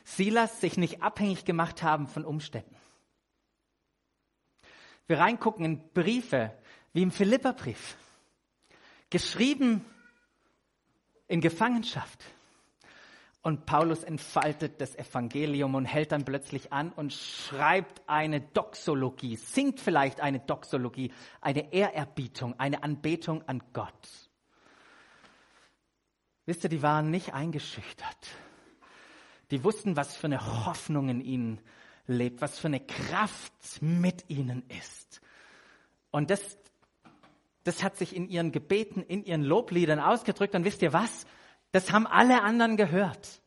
Silas 0.04 0.60
sich 0.60 0.76
nicht 0.76 1.02
abhängig 1.02 1.44
gemacht 1.44 1.82
haben 1.82 2.06
von 2.06 2.24
Umständen? 2.24 2.76
Wir 5.06 5.18
reingucken 5.18 5.64
in 5.64 5.92
Briefe, 5.92 6.56
wie 6.92 7.02
im 7.02 7.10
Philipperbrief, 7.10 7.96
geschrieben 9.08 9.84
in 11.28 11.40
Gefangenschaft. 11.40 12.24
Und 13.48 13.64
Paulus 13.64 14.04
entfaltet 14.04 14.78
das 14.78 14.94
Evangelium 14.94 15.74
und 15.74 15.86
hält 15.86 16.12
dann 16.12 16.26
plötzlich 16.26 16.70
an 16.70 16.92
und 16.92 17.14
schreibt 17.14 18.02
eine 18.06 18.42
Doxologie, 18.42 19.36
singt 19.36 19.80
vielleicht 19.80 20.20
eine 20.20 20.38
Doxologie, 20.38 21.12
eine 21.40 21.72
Ehrerbietung, 21.72 22.60
eine 22.60 22.82
Anbetung 22.82 23.42
an 23.48 23.62
Gott. 23.72 24.28
Wisst 26.44 26.64
ihr, 26.64 26.68
die 26.68 26.82
waren 26.82 27.10
nicht 27.10 27.32
eingeschüchtert. 27.32 28.28
Die 29.50 29.64
wussten, 29.64 29.96
was 29.96 30.14
für 30.14 30.26
eine 30.26 30.66
Hoffnung 30.66 31.08
in 31.08 31.22
ihnen 31.22 31.60
lebt, 32.06 32.42
was 32.42 32.58
für 32.58 32.68
eine 32.68 32.80
Kraft 32.80 33.80
mit 33.80 34.28
ihnen 34.28 34.62
ist. 34.78 35.22
Und 36.10 36.28
das, 36.28 36.58
das 37.64 37.82
hat 37.82 37.96
sich 37.96 38.14
in 38.14 38.28
ihren 38.28 38.52
Gebeten, 38.52 39.00
in 39.00 39.24
ihren 39.24 39.42
Lobliedern 39.42 40.00
ausgedrückt. 40.00 40.54
Und 40.54 40.66
wisst 40.66 40.82
ihr 40.82 40.92
was? 40.92 41.24
Das 41.72 41.92
haben 41.92 42.06
alle 42.06 42.42
anderen 42.42 42.76
gehört. 42.76 43.40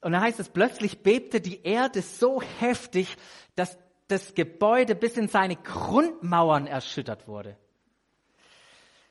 Und 0.00 0.12
da 0.12 0.20
heißt 0.20 0.40
es, 0.40 0.48
plötzlich 0.48 1.02
bebte 1.02 1.40
die 1.40 1.62
Erde 1.62 2.02
so 2.02 2.40
heftig, 2.60 3.16
dass 3.56 3.76
das 4.08 4.34
Gebäude 4.34 4.94
bis 4.94 5.16
in 5.16 5.28
seine 5.28 5.56
Grundmauern 5.56 6.66
erschüttert 6.66 7.26
wurde. 7.26 7.56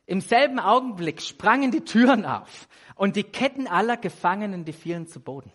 Im 0.05 0.22
selben 0.22 0.60
Augenblick 0.60 1.22
sprangen 1.22 1.72
die 1.72 1.84
Türen 1.84 2.25
auf 2.25 2.67
und 2.95 3.15
die 3.15 3.24
Ketten 3.24 3.67
aller 3.67 3.98
Gefangenen, 3.98 4.63
die 4.63 4.74
fielen 4.74 5.07
zu 5.07 5.19
Boden. 5.19 5.51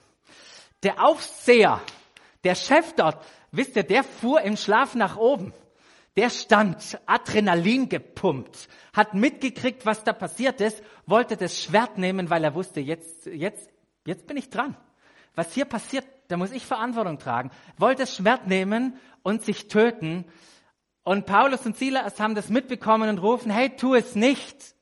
Der 0.82 1.04
Aufseher, 1.04 1.80
der 2.44 2.54
Chef 2.54 2.92
dort, 2.94 3.24
wisst 3.52 3.76
ihr, 3.76 3.84
der 3.84 4.02
fuhr 4.02 4.40
im 4.42 4.56
Schlaf 4.56 4.94
nach 4.94 5.16
oben. 5.16 5.52
Der 6.16 6.30
stand 6.30 7.00
Adrenalin 7.06 7.88
gepumpt, 7.88 8.68
hat 8.92 9.14
mitgekriegt, 9.14 9.86
was 9.86 10.02
da 10.02 10.12
passiert 10.12 10.60
ist, 10.60 10.82
wollte 11.06 11.36
das 11.36 11.62
Schwert 11.62 11.98
nehmen, 11.98 12.30
weil 12.30 12.42
er 12.42 12.54
wusste, 12.54 12.80
jetzt, 12.80 13.26
jetzt, 13.26 13.70
jetzt 14.04 14.26
bin 14.26 14.36
ich 14.36 14.50
dran. 14.50 14.76
Was 15.36 15.54
hier 15.54 15.64
passiert, 15.64 16.04
da 16.28 16.36
muss 16.36 16.50
ich 16.50 16.66
Verantwortung 16.66 17.18
tragen. 17.18 17.50
Wollte 17.76 18.02
das 18.02 18.16
Schwert 18.16 18.46
nehmen 18.48 18.98
und 19.22 19.44
sich 19.44 19.68
töten. 19.68 20.24
Und 21.04 21.26
Paulus 21.26 21.64
und 21.64 21.76
Silas 21.76 22.18
haben 22.18 22.34
das 22.34 22.48
mitbekommen 22.48 23.08
und 23.08 23.18
rufen, 23.18 23.50
hey, 23.50 23.70
tu 23.76 23.94
es 23.94 24.14
nicht. 24.16 24.74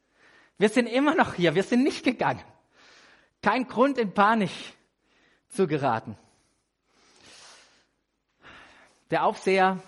Wir 0.57 0.71
sind 0.71 0.87
immer 0.87 1.15
noch 1.15 1.35
hier, 1.35 1.55
wir 1.55 1.63
sind 1.63 1.85
nicht 1.85 2.05
gegangen. 2.05 2.43
Kein 3.43 3.69
Grund 3.69 3.99
in 3.99 4.13
Panik 4.15 4.51
zu 5.49 5.67
geraten. 5.67 6.17
Der 9.11 9.25
Aufseher 9.25 9.81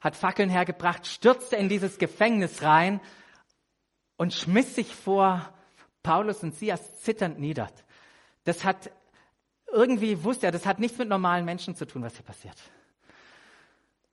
hat 0.00 0.16
Fackeln 0.16 0.50
hergebracht, 0.50 1.06
stürzte 1.06 1.56
in 1.56 1.68
dieses 1.68 1.98
Gefängnis 1.98 2.62
rein 2.62 3.00
und 4.16 4.32
schmiss 4.32 4.74
sich 4.74 4.94
vor 4.94 5.52
Paulus 6.02 6.42
und 6.42 6.54
Sias 6.54 7.00
zitternd 7.00 7.38
nieder. 7.38 7.68
Das 8.44 8.64
hat 8.64 8.90
irgendwie 9.72 10.24
wusste 10.24 10.46
er, 10.46 10.52
das 10.52 10.66
hat 10.66 10.78
nichts 10.78 10.98
mit 10.98 11.08
normalen 11.08 11.44
Menschen 11.44 11.74
zu 11.74 11.86
tun, 11.86 12.02
was 12.02 12.14
hier 12.14 12.24
passiert. 12.24 12.56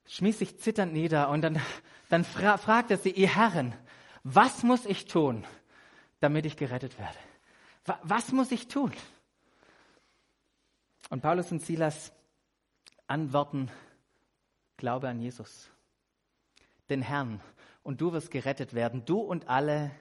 Schmiss 0.06 0.38
sich 0.38 0.58
zitternd 0.58 0.92
nieder 0.92 1.30
und 1.30 1.42
dann, 1.42 1.60
dann 2.08 2.24
fra 2.24 2.58
fragt 2.58 2.90
er 2.90 2.98
sie, 2.98 3.10
ihr 3.10 3.34
Herren, 3.34 3.74
was 4.22 4.62
muss 4.62 4.86
ich 4.86 5.06
tun, 5.06 5.44
damit 6.20 6.46
ich 6.46 6.56
gerettet 6.56 6.98
werde? 6.98 7.18
Was 8.02 8.32
muss 8.32 8.50
ich 8.50 8.68
tun? 8.68 8.92
Und 11.08 11.22
Paulus 11.22 11.52
und 11.52 11.62
Silas 11.62 12.12
antworten, 13.06 13.70
glaube 14.76 15.08
an 15.08 15.20
Jesus, 15.20 15.70
den 16.88 17.02
Herrn, 17.02 17.40
und 17.82 18.00
du 18.00 18.12
wirst 18.12 18.30
gerettet 18.30 18.74
werden, 18.74 19.04
du 19.04 19.20
und 19.20 19.48
alle, 19.48 19.92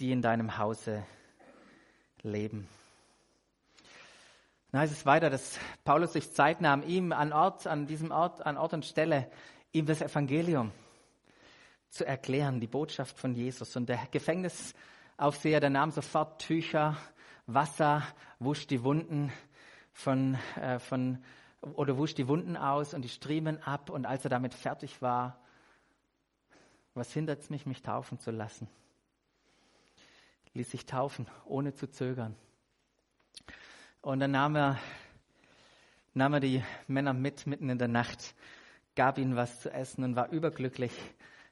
die 0.00 0.10
in 0.10 0.20
deinem 0.20 0.58
Hause 0.58 1.06
leben. 2.22 2.68
Dann 4.72 4.80
heißt 4.80 4.92
es 4.92 5.06
weiter, 5.06 5.30
dass 5.30 5.58
Paulus 5.84 6.12
sich 6.12 6.32
Zeit 6.32 6.60
nahm, 6.60 6.82
ihm 6.82 7.12
an 7.12 7.32
Ort, 7.32 7.66
an 7.66 7.86
diesem 7.86 8.10
Ort, 8.10 8.44
an 8.44 8.56
Ort 8.56 8.74
und 8.74 8.84
Stelle, 8.84 9.30
ihm 9.72 9.86
das 9.86 10.02
Evangelium 10.02 10.72
zu 11.88 12.04
erklären, 12.04 12.60
die 12.60 12.66
Botschaft 12.66 13.18
von 13.18 13.34
Jesus. 13.34 13.76
Und 13.76 13.88
der 13.88 14.00
Gefängnisaufseher, 14.10 15.60
der 15.60 15.70
nahm 15.70 15.92
sofort 15.92 16.42
Tücher, 16.42 16.96
Wasser, 17.46 18.02
wusch 18.40 18.66
die 18.66 18.82
Wunden 18.82 19.32
von, 19.92 20.36
äh, 20.60 20.78
von, 20.78 21.22
oder 21.60 21.96
wusch 21.96 22.14
die 22.14 22.28
Wunden 22.28 22.56
aus 22.56 22.92
und 22.92 23.02
die 23.02 23.08
Striemen 23.08 23.62
ab. 23.62 23.88
Und 23.88 24.04
als 24.04 24.24
er 24.24 24.30
damit 24.30 24.52
fertig 24.52 25.00
war, 25.00 25.38
was 26.96 27.12
hindert 27.12 27.40
es 27.40 27.50
mich, 27.50 27.66
mich 27.66 27.82
taufen 27.82 28.18
zu 28.18 28.30
lassen? 28.30 28.68
Ließ 30.54 30.70
sich 30.70 30.86
taufen, 30.86 31.26
ohne 31.44 31.74
zu 31.74 31.88
zögern. 31.88 32.34
Und 34.00 34.20
dann 34.20 34.30
nahm 34.30 34.56
er, 34.56 34.78
nahm 36.14 36.32
er 36.32 36.40
die 36.40 36.64
Männer 36.86 37.12
mit, 37.12 37.46
mitten 37.46 37.68
in 37.68 37.78
der 37.78 37.88
Nacht, 37.88 38.34
gab 38.94 39.18
ihnen 39.18 39.36
was 39.36 39.60
zu 39.60 39.70
essen 39.70 40.04
und 40.04 40.16
war 40.16 40.30
überglücklich, 40.30 40.92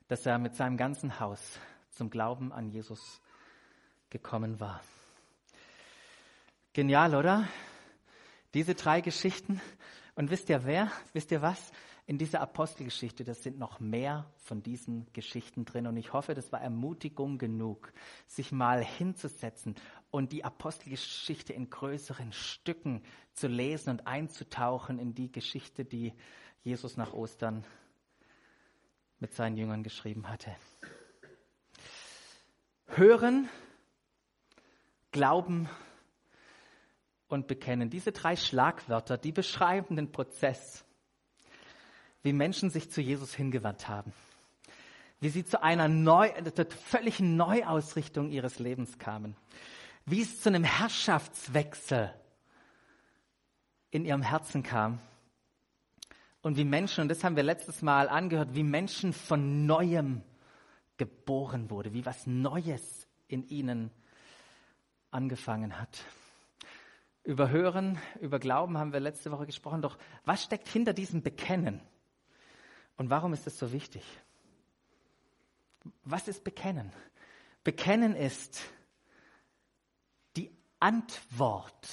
dass 0.09 0.25
er 0.25 0.39
mit 0.39 0.55
seinem 0.55 0.79
ganzen 0.79 1.21
Haus 1.21 1.59
zum 1.91 2.09
Glauben 2.09 2.53
an 2.53 2.71
Jesus 2.71 3.21
gekommen 4.09 4.61
war. 4.61 4.81
Genial, 6.73 7.15
oder? 7.15 7.47
Diese 8.55 8.75
drei 8.75 9.01
Geschichten. 9.01 9.61
Und 10.15 10.31
wisst 10.31 10.49
ihr 10.49 10.65
wer? 10.65 10.91
Wisst 11.13 11.31
ihr 11.33 11.43
was? 11.43 11.73
In 12.07 12.19
dieser 12.19 12.43
Apostelgeschichte, 12.43 13.25
das 13.25 13.43
sind 13.43 13.59
noch 13.59 13.81
mehr 13.81 14.31
von 14.37 14.63
diesen 14.63 15.11
Geschichten 15.15 15.65
drin. 15.65 15.87
Und 15.87 15.97
ich 15.97 16.13
hoffe, 16.13 16.35
das 16.35 16.53
war 16.53 16.61
Ermutigung 16.61 17.39
genug, 17.39 17.95
sich 18.27 18.53
mal 18.53 18.85
hinzusetzen 18.85 19.75
und 20.11 20.31
die 20.31 20.45
Apostelgeschichte 20.45 21.55
in 21.55 21.71
größeren 21.71 22.33
Stücken 22.33 23.03
zu 23.33 23.49
lesen 23.49 23.91
und 23.91 24.07
einzutauchen 24.07 24.99
in 24.99 25.15
die 25.15 25.33
Geschichte, 25.33 25.87
die 25.87 26.13
Jesus 26.63 26.99
nach 26.99 27.15
Ostern 27.15 27.65
mit 29.19 29.33
seinen 29.33 29.57
Jüngern 29.57 29.83
geschrieben 29.83 30.29
hatte. 30.29 30.55
Hören, 32.87 33.49
glauben 35.11 35.71
und 37.29 37.47
bekennen. 37.47 37.89
Diese 37.89 38.13
drei 38.13 38.37
Schlagwörter, 38.37 39.17
die 39.17 39.33
beschreiben 39.33 39.97
den 39.97 40.13
Prozess, 40.13 40.84
wie 42.25 42.33
Menschen 42.33 42.71
sich 42.71 42.91
zu 42.91 43.01
Jesus 43.01 43.35
hingewandt 43.35 43.87
haben, 43.87 44.13
wie 45.21 45.29
sie 45.29 45.45
zu 45.45 45.63
einer 45.63 45.89
neu, 45.89 46.31
völligen 46.87 47.37
Neuausrichtung 47.37 48.31
ihres 48.31 48.59
Lebens 48.59 48.99
kamen, 48.99 49.37
wie 50.07 50.23
es 50.23 50.41
zu 50.41 50.49
einem 50.49 50.65
Herrschaftswechsel 50.65 52.13
in 53.91 54.07
ihrem 54.07 54.23
Herzen 54.23 54.63
kam 54.63 54.99
und 56.41 56.57
wie 56.57 56.65
Menschen, 56.65 57.03
und 57.03 57.09
das 57.09 57.23
haben 57.23 57.37
wir 57.37 57.43
letztes 57.43 57.83
Mal 57.83 58.09
angehört, 58.09 58.55
wie 58.55 58.65
Menschen 58.65 59.13
von 59.13 59.67
neuem 59.67 60.23
geboren 60.97 61.69
wurde, 61.69 61.93
wie 61.93 62.07
was 62.07 62.27
Neues 62.27 63.07
in 63.29 63.47
ihnen 63.49 63.91
angefangen 65.11 65.79
hat. 65.79 66.05
Über 67.23 67.51
Hören, 67.51 67.99
über 68.21 68.39
Glauben 68.39 68.79
haben 68.79 68.95
wir 68.95 69.01
letzte 69.01 69.31
Woche 69.31 69.45
gesprochen, 69.45 69.83
doch 69.83 69.99
was 70.25 70.43
steckt 70.43 70.69
hinter 70.69 70.95
diesem 70.95 71.23
Bekennen? 71.23 71.83
Und 72.97 73.11
warum 73.11 73.33
ist 73.33 73.47
es 73.47 73.59
so 73.59 73.73
wichtig? 73.73 74.03
Was 76.05 76.29
ist 76.29 76.45
Bekennen? 76.45 76.93
Bekennen 77.63 78.15
ist 78.15 78.61
die 80.37 80.51
Antwort 80.81 81.89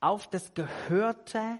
auf 0.00 0.28
das 0.28 0.52
gehörte 0.54 1.58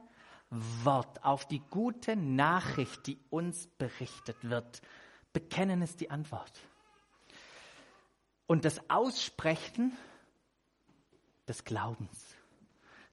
Wort, 0.51 1.25
auf 1.25 1.47
die 1.47 1.61
gute 1.71 2.17
Nachricht, 2.17 3.07
die 3.07 3.19
uns 3.31 3.67
berichtet 3.67 4.37
wird. 4.43 4.83
Bekennen 5.33 5.83
ist 5.83 6.01
die 6.01 6.11
Antwort. 6.11 6.53
Und 8.47 8.65
das 8.65 8.91
Aussprechen 8.91 9.97
des 11.49 11.65
Glaubens. 11.65 12.35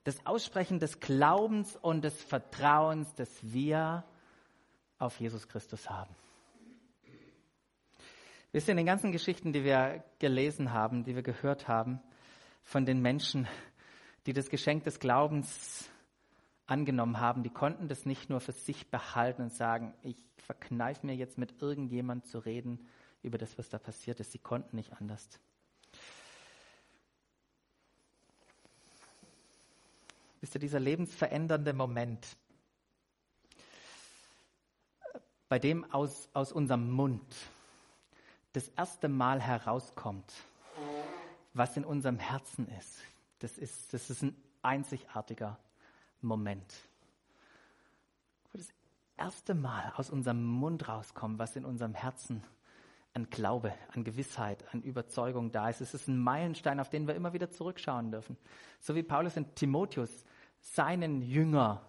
Das 0.03 0.25
Aussprechen 0.25 0.79
des 0.79 0.99
Glaubens 0.99 1.75
und 1.77 2.03
des 2.03 2.21
Vertrauens, 2.21 3.13
das 3.15 3.29
wir 3.41 4.03
auf 5.01 5.19
Jesus 5.19 5.47
Christus 5.47 5.89
haben. 5.89 6.15
Wisst 8.51 8.67
ihr, 8.67 8.71
in 8.71 8.77
den 8.77 8.85
ganzen 8.85 9.11
Geschichten, 9.11 9.53
die 9.53 9.63
wir 9.63 10.03
gelesen 10.19 10.73
haben, 10.73 11.03
die 11.03 11.15
wir 11.15 11.23
gehört 11.23 11.67
haben, 11.67 12.01
von 12.63 12.85
den 12.85 13.01
Menschen, 13.01 13.47
die 14.25 14.33
das 14.33 14.49
Geschenk 14.49 14.83
des 14.83 14.99
Glaubens 14.99 15.89
angenommen 16.67 17.19
haben, 17.19 17.43
die 17.43 17.49
konnten 17.49 17.87
das 17.87 18.05
nicht 18.05 18.29
nur 18.29 18.39
für 18.39 18.51
sich 18.51 18.91
behalten 18.91 19.43
und 19.43 19.53
sagen, 19.53 19.93
ich 20.03 20.17
verkneife 20.37 21.05
mir 21.05 21.15
jetzt 21.15 21.37
mit 21.37 21.61
irgendjemand 21.61 22.27
zu 22.27 22.39
reden 22.39 22.87
über 23.23 23.37
das, 23.37 23.57
was 23.57 23.69
da 23.69 23.79
passiert 23.79 24.19
ist. 24.19 24.31
Sie 24.31 24.39
konnten 24.39 24.75
nicht 24.75 24.93
anders. 24.93 25.27
Wisst 30.41 30.55
ihr, 30.55 30.59
dieser 30.59 30.79
lebensverändernde 30.79 31.73
Moment, 31.73 32.35
bei 35.51 35.59
dem 35.59 35.83
aus, 35.91 36.29
aus 36.31 36.53
unserem 36.53 36.89
Mund 36.89 37.21
das 38.53 38.69
erste 38.69 39.09
Mal 39.09 39.41
herauskommt, 39.41 40.33
was 41.53 41.75
in 41.75 41.83
unserem 41.83 42.19
Herzen 42.19 42.69
ist. 42.79 42.99
Das 43.39 43.57
ist, 43.57 43.93
das 43.93 44.09
ist 44.09 44.23
ein 44.23 44.33
einzigartiger 44.61 45.59
Moment. 46.21 46.73
Wo 48.53 48.59
das 48.59 48.69
erste 49.17 49.53
Mal 49.53 49.91
aus 49.97 50.09
unserem 50.09 50.41
Mund 50.41 50.87
rauskommt, 50.87 51.37
was 51.37 51.57
in 51.57 51.65
unserem 51.65 51.95
Herzen 51.95 52.45
an 53.13 53.29
Glaube, 53.29 53.73
an 53.93 54.05
Gewissheit, 54.05 54.63
an 54.73 54.81
Überzeugung 54.83 55.51
da 55.51 55.67
ist. 55.67 55.81
Es 55.81 55.93
ist 55.93 56.07
ein 56.07 56.17
Meilenstein, 56.17 56.79
auf 56.79 56.87
den 56.87 57.07
wir 57.07 57.15
immer 57.15 57.33
wieder 57.33 57.51
zurückschauen 57.51 58.09
dürfen. 58.09 58.37
So 58.79 58.95
wie 58.95 59.03
Paulus 59.03 59.35
in 59.35 59.53
Timotheus 59.53 60.23
seinen 60.61 61.21
Jünger 61.21 61.81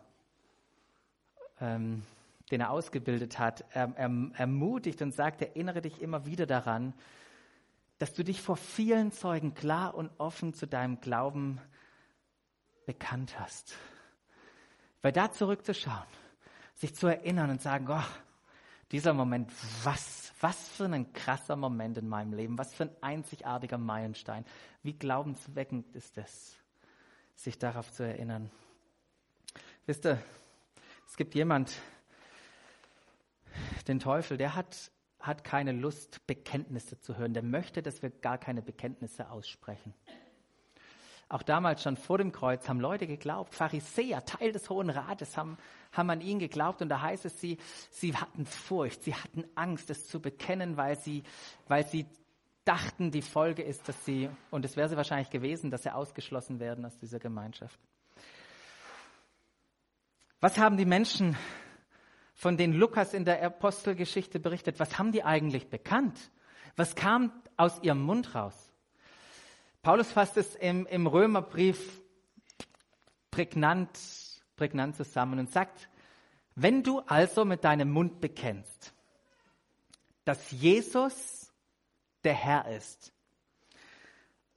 ähm, 1.60 2.02
den 2.52 2.60
er 2.60 2.70
ausgebildet 2.70 3.38
hat, 3.38 3.64
er, 3.70 3.92
er, 3.96 4.10
ermutigt 4.34 5.00
und 5.00 5.12
sagt, 5.14 5.40
erinnere 5.40 5.80
dich 5.80 6.02
immer 6.02 6.26
wieder 6.26 6.44
daran, 6.44 6.92
dass 7.98 8.12
du 8.12 8.22
dich 8.22 8.42
vor 8.42 8.56
vielen 8.56 9.10
Zeugen 9.10 9.54
klar 9.54 9.94
und 9.94 10.10
offen 10.18 10.52
zu 10.52 10.66
deinem 10.66 11.00
Glauben 11.00 11.60
bekannt 12.84 13.40
hast. 13.40 13.74
Weil 15.00 15.12
da 15.12 15.32
zurückzuschauen, 15.32 16.06
sich 16.74 16.94
zu 16.94 17.06
erinnern 17.06 17.48
und 17.48 17.62
sagen, 17.62 17.86
oh, 17.88 18.02
dieser 18.90 19.14
Moment, 19.14 19.50
was, 19.82 20.34
was 20.40 20.68
für 20.68 20.84
ein 20.84 21.10
krasser 21.14 21.56
Moment 21.56 21.96
in 21.96 22.08
meinem 22.08 22.34
Leben, 22.34 22.58
was 22.58 22.74
für 22.74 22.84
ein 22.84 22.96
einzigartiger 23.00 23.78
Meilenstein. 23.78 24.44
Wie 24.82 24.92
glaubensweckend 24.92 25.88
ist 25.94 26.18
es, 26.18 26.58
sich 27.34 27.58
darauf 27.58 27.90
zu 27.92 28.02
erinnern. 28.02 28.50
Wisst 29.86 30.04
ihr, 30.04 30.22
es 31.08 31.16
gibt 31.16 31.34
jemand, 31.34 31.72
den 33.88 33.98
Teufel, 33.98 34.36
der 34.36 34.54
hat, 34.54 34.90
hat 35.20 35.44
keine 35.44 35.72
Lust, 35.72 36.26
Bekenntnisse 36.26 36.98
zu 36.98 37.16
hören. 37.16 37.34
Der 37.34 37.42
möchte, 37.42 37.82
dass 37.82 38.02
wir 38.02 38.10
gar 38.10 38.38
keine 38.38 38.62
Bekenntnisse 38.62 39.30
aussprechen. 39.30 39.94
Auch 41.32 41.42
damals 41.42 41.82
schon 41.82 41.96
vor 41.96 42.18
dem 42.18 42.30
Kreuz 42.30 42.68
haben 42.68 42.78
Leute 42.78 43.06
geglaubt, 43.06 43.54
Pharisäer, 43.54 44.22
Teil 44.26 44.52
des 44.52 44.68
Hohen 44.68 44.90
Rates, 44.90 45.38
haben, 45.38 45.56
haben 45.90 46.10
an 46.10 46.20
ihn 46.20 46.38
geglaubt. 46.38 46.82
Und 46.82 46.90
da 46.90 47.00
heißt 47.00 47.24
es, 47.24 47.40
sie, 47.40 47.56
sie 47.90 48.14
hatten 48.14 48.44
Furcht, 48.44 49.02
sie 49.02 49.14
hatten 49.14 49.44
Angst, 49.54 49.88
es 49.88 50.06
zu 50.08 50.20
bekennen, 50.20 50.76
weil 50.76 50.98
sie, 50.98 51.22
weil 51.68 51.86
sie 51.86 52.04
dachten, 52.66 53.10
die 53.10 53.22
Folge 53.22 53.62
ist, 53.62 53.88
dass 53.88 54.04
sie, 54.04 54.28
und 54.50 54.66
es 54.66 54.76
wäre 54.76 54.90
sie 54.90 54.96
wahrscheinlich 54.98 55.30
gewesen, 55.30 55.70
dass 55.70 55.84
sie 55.84 55.94
ausgeschlossen 55.94 56.60
werden 56.60 56.84
aus 56.84 56.98
dieser 56.98 57.18
Gemeinschaft. 57.18 57.80
Was 60.40 60.58
haben 60.58 60.76
die 60.76 60.84
Menschen, 60.84 61.36
von 62.34 62.56
denen 62.56 62.72
Lukas 62.72 63.14
in 63.14 63.24
der 63.24 63.42
Apostelgeschichte 63.42 64.40
berichtet, 64.40 64.80
was 64.80 64.98
haben 64.98 65.12
die 65.12 65.24
eigentlich 65.24 65.68
bekannt? 65.68 66.30
Was 66.76 66.94
kam 66.94 67.32
aus 67.56 67.82
ihrem 67.82 68.02
Mund 68.02 68.34
raus? 68.34 68.72
Paulus 69.82 70.10
fasst 70.12 70.36
es 70.36 70.54
im, 70.54 70.86
im 70.86 71.06
Römerbrief 71.06 72.00
prägnant, 73.30 73.98
prägnant 74.56 74.96
zusammen 74.96 75.38
und 75.38 75.50
sagt, 75.50 75.88
wenn 76.54 76.82
du 76.82 77.00
also 77.00 77.44
mit 77.44 77.64
deinem 77.64 77.90
Mund 77.90 78.20
bekennst, 78.20 78.94
dass 80.24 80.50
Jesus 80.50 81.52
der 82.24 82.34
Herr 82.34 82.68
ist 82.68 83.12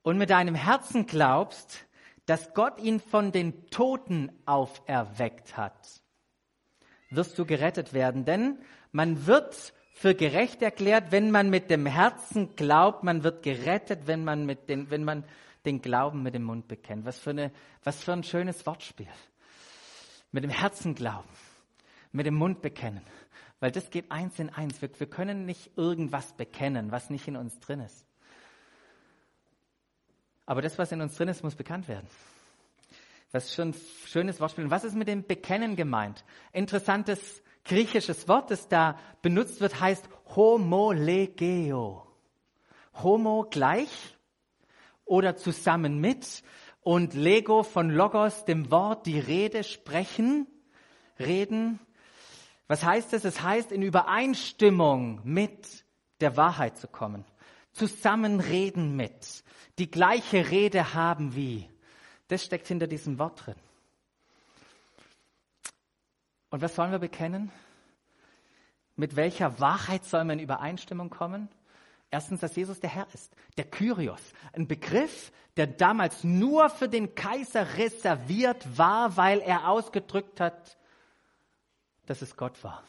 und 0.03 0.17
mit 0.17 0.29
deinem 0.29 0.55
Herzen 0.55 1.07
glaubst, 1.07 1.85
dass 2.25 2.53
Gott 2.53 2.79
ihn 2.79 2.99
von 2.99 3.31
den 3.31 3.67
Toten 3.67 4.31
auferweckt 4.45 5.57
hat, 5.57 6.01
wirst 7.15 7.37
du 7.37 7.45
gerettet 7.45 7.93
werden. 7.93 8.25
Denn 8.25 8.59
man 8.91 9.25
wird 9.25 9.73
für 9.93 10.13
gerecht 10.15 10.61
erklärt, 10.61 11.11
wenn 11.11 11.31
man 11.31 11.49
mit 11.49 11.69
dem 11.69 11.85
Herzen 11.85 12.55
glaubt, 12.55 13.03
man 13.03 13.23
wird 13.23 13.43
gerettet, 13.43 14.07
wenn 14.07 14.23
man, 14.23 14.45
mit 14.45 14.67
den, 14.69 14.89
wenn 14.89 15.03
man 15.03 15.23
den 15.65 15.81
Glauben 15.81 16.21
mit 16.23 16.35
dem 16.35 16.43
Mund 16.43 16.67
bekennt. 16.67 17.05
Was 17.05 17.19
für, 17.19 17.31
eine, 17.31 17.51
was 17.83 18.03
für 18.03 18.13
ein 18.13 18.23
schönes 18.23 18.65
Wortspiel. 18.65 19.07
Mit 20.31 20.43
dem 20.43 20.51
Herzen 20.51 20.95
glauben, 20.95 21.29
mit 22.11 22.25
dem 22.25 22.35
Mund 22.35 22.61
bekennen. 22.61 23.03
Weil 23.59 23.71
das 23.71 23.89
geht 23.89 24.11
eins 24.11 24.37
in 24.37 24.49
eins. 24.49 24.81
Wir, 24.81 24.89
wir 24.99 25.07
können 25.07 25.45
nicht 25.45 25.77
irgendwas 25.77 26.33
bekennen, 26.33 26.91
was 26.91 27.09
nicht 27.09 27.27
in 27.27 27.37
uns 27.37 27.59
drin 27.59 27.79
ist. 27.79 28.05
Aber 30.45 30.61
das, 30.61 30.77
was 30.77 30.91
in 30.91 31.01
uns 31.01 31.15
drin 31.15 31.29
ist, 31.29 31.43
muss 31.43 31.55
bekannt 31.55 31.87
werden. 31.87 32.07
Was 33.35 33.53
für 33.53 33.63
ein 33.63 33.75
schönes 34.05 34.39
Wortspiel. 34.39 34.63
Und 34.63 34.71
was 34.71 34.85
ist 34.85 34.95
mit 34.95 35.09
dem 35.09 35.27
Bekennen 35.27 35.75
gemeint? 35.75 36.23
Interessantes 36.53 37.43
griechisches 37.65 38.29
Wort, 38.29 38.49
das 38.49 38.69
da 38.69 38.97
benutzt 39.21 39.59
wird, 39.59 39.77
heißt 39.77 40.07
homolegeo. 40.37 42.07
Homo 43.03 43.45
gleich 43.49 44.15
oder 45.03 45.35
zusammen 45.35 45.99
mit 45.99 46.43
und 46.79 47.13
Lego 47.13 47.63
von 47.63 47.89
Logos, 47.89 48.45
dem 48.45 48.71
Wort, 48.71 49.05
die 49.05 49.19
Rede, 49.19 49.65
sprechen, 49.65 50.47
reden. 51.19 51.81
Was 52.69 52.85
heißt 52.85 53.11
es? 53.11 53.25
Es 53.25 53.41
heißt, 53.41 53.73
in 53.73 53.81
Übereinstimmung 53.81 55.19
mit 55.25 55.83
der 56.21 56.37
Wahrheit 56.37 56.77
zu 56.77 56.87
kommen. 56.87 57.25
Zusammen 57.73 58.39
reden 58.39 58.95
mit. 58.95 59.43
Die 59.77 59.91
gleiche 59.91 60.51
Rede 60.51 60.93
haben 60.93 61.35
wie. 61.35 61.69
Das 62.27 62.43
steckt 62.43 62.67
hinter 62.67 62.87
diesem 62.87 63.19
Wort 63.19 63.45
drin. 63.45 63.55
Und 66.49 66.61
was 66.61 66.75
sollen 66.75 66.91
wir 66.91 66.99
bekennen? 66.99 67.51
Mit 68.95 69.15
welcher 69.15 69.59
Wahrheit 69.59 70.05
soll 70.05 70.23
man 70.23 70.39
in 70.39 70.45
Übereinstimmung 70.45 71.09
kommen? 71.09 71.49
Erstens, 72.11 72.39
dass 72.39 72.55
Jesus 72.55 72.79
der 72.79 72.89
Herr 72.89 73.07
ist, 73.13 73.35
der 73.57 73.65
Kyrios, 73.65 74.21
ein 74.53 74.67
Begriff, 74.67 75.33
der 75.57 75.67
damals 75.67 76.23
nur 76.23 76.69
für 76.69 76.87
den 76.87 77.13
Kaiser 77.13 77.77
reserviert 77.77 78.77
war, 78.77 79.17
weil 79.17 79.41
er 79.41 79.67
ausgedrückt 79.67 80.39
hat, 80.39 80.77
dass 82.05 82.21
es 82.21 82.37
Gott 82.37 82.63
war. 82.63 82.83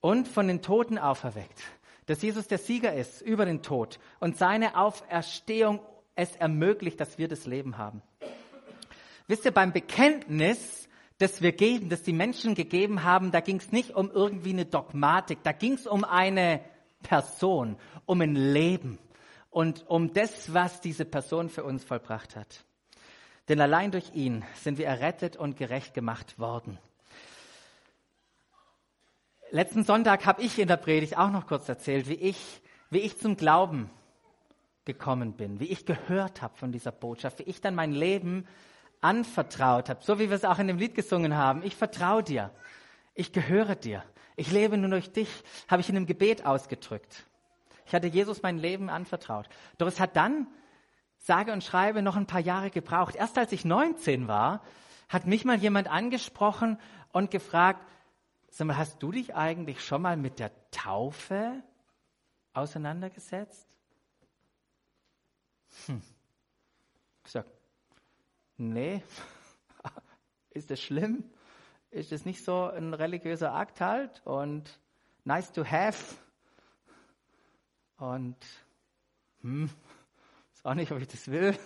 Und 0.00 0.28
von 0.28 0.48
den 0.48 0.60
Toten 0.62 0.98
auferweckt, 0.98 1.62
dass 2.06 2.22
Jesus 2.22 2.46
der 2.46 2.58
Sieger 2.58 2.94
ist 2.94 3.22
über 3.22 3.46
den 3.46 3.62
Tod 3.62 3.98
und 4.20 4.36
seine 4.36 4.76
Auferstehung 4.76 5.80
es 6.16 6.34
ermöglicht, 6.36 6.98
dass 7.00 7.18
wir 7.18 7.28
das 7.28 7.46
Leben 7.46 7.78
haben. 7.78 8.02
Wisst 9.28 9.44
ihr, 9.44 9.52
beim 9.52 9.72
Bekenntnis 9.72 10.86
das 11.18 11.40
wir 11.40 11.52
geben, 11.52 11.88
das 11.88 12.02
die 12.02 12.12
Menschen 12.12 12.54
gegeben 12.54 13.02
haben, 13.02 13.30
da 13.30 13.40
ging 13.40 13.56
es 13.56 13.72
nicht 13.72 13.94
um 13.94 14.10
irgendwie 14.10 14.50
eine 14.50 14.66
Dogmatik, 14.66 15.38
da 15.42 15.52
ging 15.52 15.72
es 15.72 15.86
um 15.86 16.04
eine 16.04 16.60
Person, 17.02 17.76
um 18.04 18.20
ein 18.20 18.34
Leben 18.34 18.98
und 19.50 19.88
um 19.88 20.12
das, 20.12 20.52
was 20.52 20.80
diese 20.80 21.04
Person 21.04 21.48
für 21.48 21.64
uns 21.64 21.84
vollbracht 21.84 22.36
hat. 22.36 22.64
Denn 23.48 23.60
allein 23.60 23.92
durch 23.92 24.12
ihn 24.12 24.44
sind 24.56 24.76
wir 24.76 24.86
errettet 24.86 25.36
und 25.36 25.56
gerecht 25.56 25.94
gemacht 25.94 26.38
worden. 26.38 26.78
Letzten 29.50 29.84
Sonntag 29.84 30.26
habe 30.26 30.42
ich 30.42 30.58
in 30.58 30.68
der 30.68 30.76
Predigt 30.76 31.16
auch 31.16 31.30
noch 31.30 31.46
kurz 31.46 31.68
erzählt, 31.68 32.08
wie 32.08 32.14
ich, 32.14 32.60
wie 32.90 32.98
ich 32.98 33.18
zum 33.18 33.36
Glauben 33.36 33.88
gekommen 34.86 35.34
bin, 35.34 35.60
wie 35.60 35.66
ich 35.66 35.84
gehört 35.84 36.40
habe 36.40 36.56
von 36.56 36.72
dieser 36.72 36.92
Botschaft, 36.92 37.40
wie 37.40 37.44
ich 37.44 37.60
dann 37.60 37.74
mein 37.74 37.92
Leben 37.92 38.46
anvertraut 39.02 39.90
habe, 39.90 40.02
so 40.02 40.18
wie 40.18 40.30
wir 40.30 40.36
es 40.36 40.44
auch 40.44 40.58
in 40.58 40.68
dem 40.68 40.78
Lied 40.78 40.94
gesungen 40.94 41.36
haben. 41.36 41.62
Ich 41.62 41.76
vertraue 41.76 42.22
dir. 42.22 42.50
Ich 43.14 43.32
gehöre 43.32 43.74
dir. 43.74 44.02
Ich 44.36 44.50
lebe 44.50 44.78
nur 44.78 44.90
durch 44.90 45.12
dich, 45.12 45.28
habe 45.68 45.80
ich 45.80 45.88
in 45.88 45.96
einem 45.96 46.06
Gebet 46.06 46.46
ausgedrückt. 46.46 47.26
Ich 47.86 47.94
hatte 47.94 48.06
Jesus 48.06 48.42
mein 48.42 48.58
Leben 48.58 48.88
anvertraut. 48.88 49.48
Doch 49.78 49.86
es 49.86 50.00
hat 50.00 50.16
dann, 50.16 50.46
sage 51.18 51.52
und 51.52 51.64
schreibe, 51.64 52.02
noch 52.02 52.16
ein 52.16 52.26
paar 52.26 52.40
Jahre 52.40 52.70
gebraucht. 52.70 53.14
Erst 53.14 53.38
als 53.38 53.52
ich 53.52 53.64
19 53.64 54.28
war, 54.28 54.62
hat 55.08 55.26
mich 55.26 55.44
mal 55.44 55.56
jemand 55.56 55.88
angesprochen 55.88 56.78
und 57.12 57.30
gefragt, 57.30 57.80
sag 58.50 58.66
mal, 58.66 58.76
hast 58.76 59.02
du 59.02 59.12
dich 59.12 59.34
eigentlich 59.34 59.84
schon 59.84 60.02
mal 60.02 60.16
mit 60.16 60.38
der 60.38 60.50
Taufe 60.70 61.62
auseinandergesetzt? 62.52 63.65
Hm. 65.86 66.02
Ich 67.24 67.32
sag, 67.32 67.46
Nee. 68.58 69.02
Ist 70.50 70.70
das 70.70 70.80
schlimm? 70.80 71.24
Ist 71.90 72.12
das 72.12 72.24
nicht 72.24 72.42
so 72.44 72.64
ein 72.70 72.94
religiöser 72.94 73.54
Akt 73.54 73.80
halt? 73.80 74.22
Und 74.24 74.80
nice 75.24 75.52
to 75.52 75.64
have? 75.64 76.16
Und 77.98 78.36
hm, 79.42 79.68
weiß 79.68 80.64
auch 80.64 80.74
nicht, 80.74 80.92
ob 80.92 81.00
ich 81.00 81.08
das 81.08 81.28
will. 81.28 81.58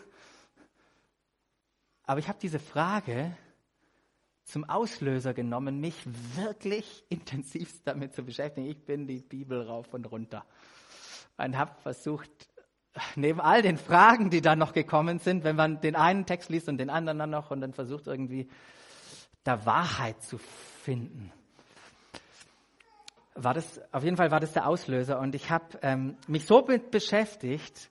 Aber 2.05 2.19
ich 2.19 2.29
habe 2.29 2.39
diese 2.41 2.59
Frage 2.59 3.37
zum 4.45 4.69
Auslöser 4.69 5.33
genommen, 5.33 5.81
mich 5.81 5.95
wirklich 6.37 7.05
intensiv 7.09 7.83
damit 7.85 8.15
zu 8.15 8.25
beschäftigen. 8.25 8.67
Ich 8.67 8.85
bin 8.85 9.07
die 9.07 9.21
Bibel 9.21 9.63
rauf 9.63 9.95
und 9.95 10.07
runter 10.07 10.45
und 11.37 11.57
habe 11.57 11.81
versucht, 11.83 12.49
neben 13.17 13.41
all 13.41 13.63
den 13.63 13.77
Fragen, 13.77 14.31
die 14.31 14.41
da 14.41 14.57
noch 14.57 14.73
gekommen 14.73 15.19
sind, 15.19 15.45
wenn 15.45 15.57
man 15.57 15.81
den 15.81 15.97
einen 15.97 16.27
Text 16.27 16.51
liest 16.51 16.69
und 16.69 16.79
den 16.79 16.91
anderen 16.91 17.19
dann 17.19 17.31
noch 17.31 17.51
und 17.51 17.61
dann 17.61 17.73
versucht 17.73 18.07
irgendwie 18.07 18.49
da 19.45 19.65
Wahrheit 19.65 20.23
zu 20.23 20.39
finden. 20.39 21.33
War 23.35 23.55
das, 23.55 23.81
auf 23.93 24.03
jeden 24.03 24.17
Fall 24.17 24.31
war 24.31 24.41
das 24.41 24.53
der 24.53 24.67
Auslöser 24.67 25.19
und 25.21 25.35
ich 25.35 25.51
habe 25.51 25.79
ähm, 25.83 26.17
mich 26.27 26.47
so 26.47 26.65
mit 26.67 26.91
beschäftigt, 26.91 27.91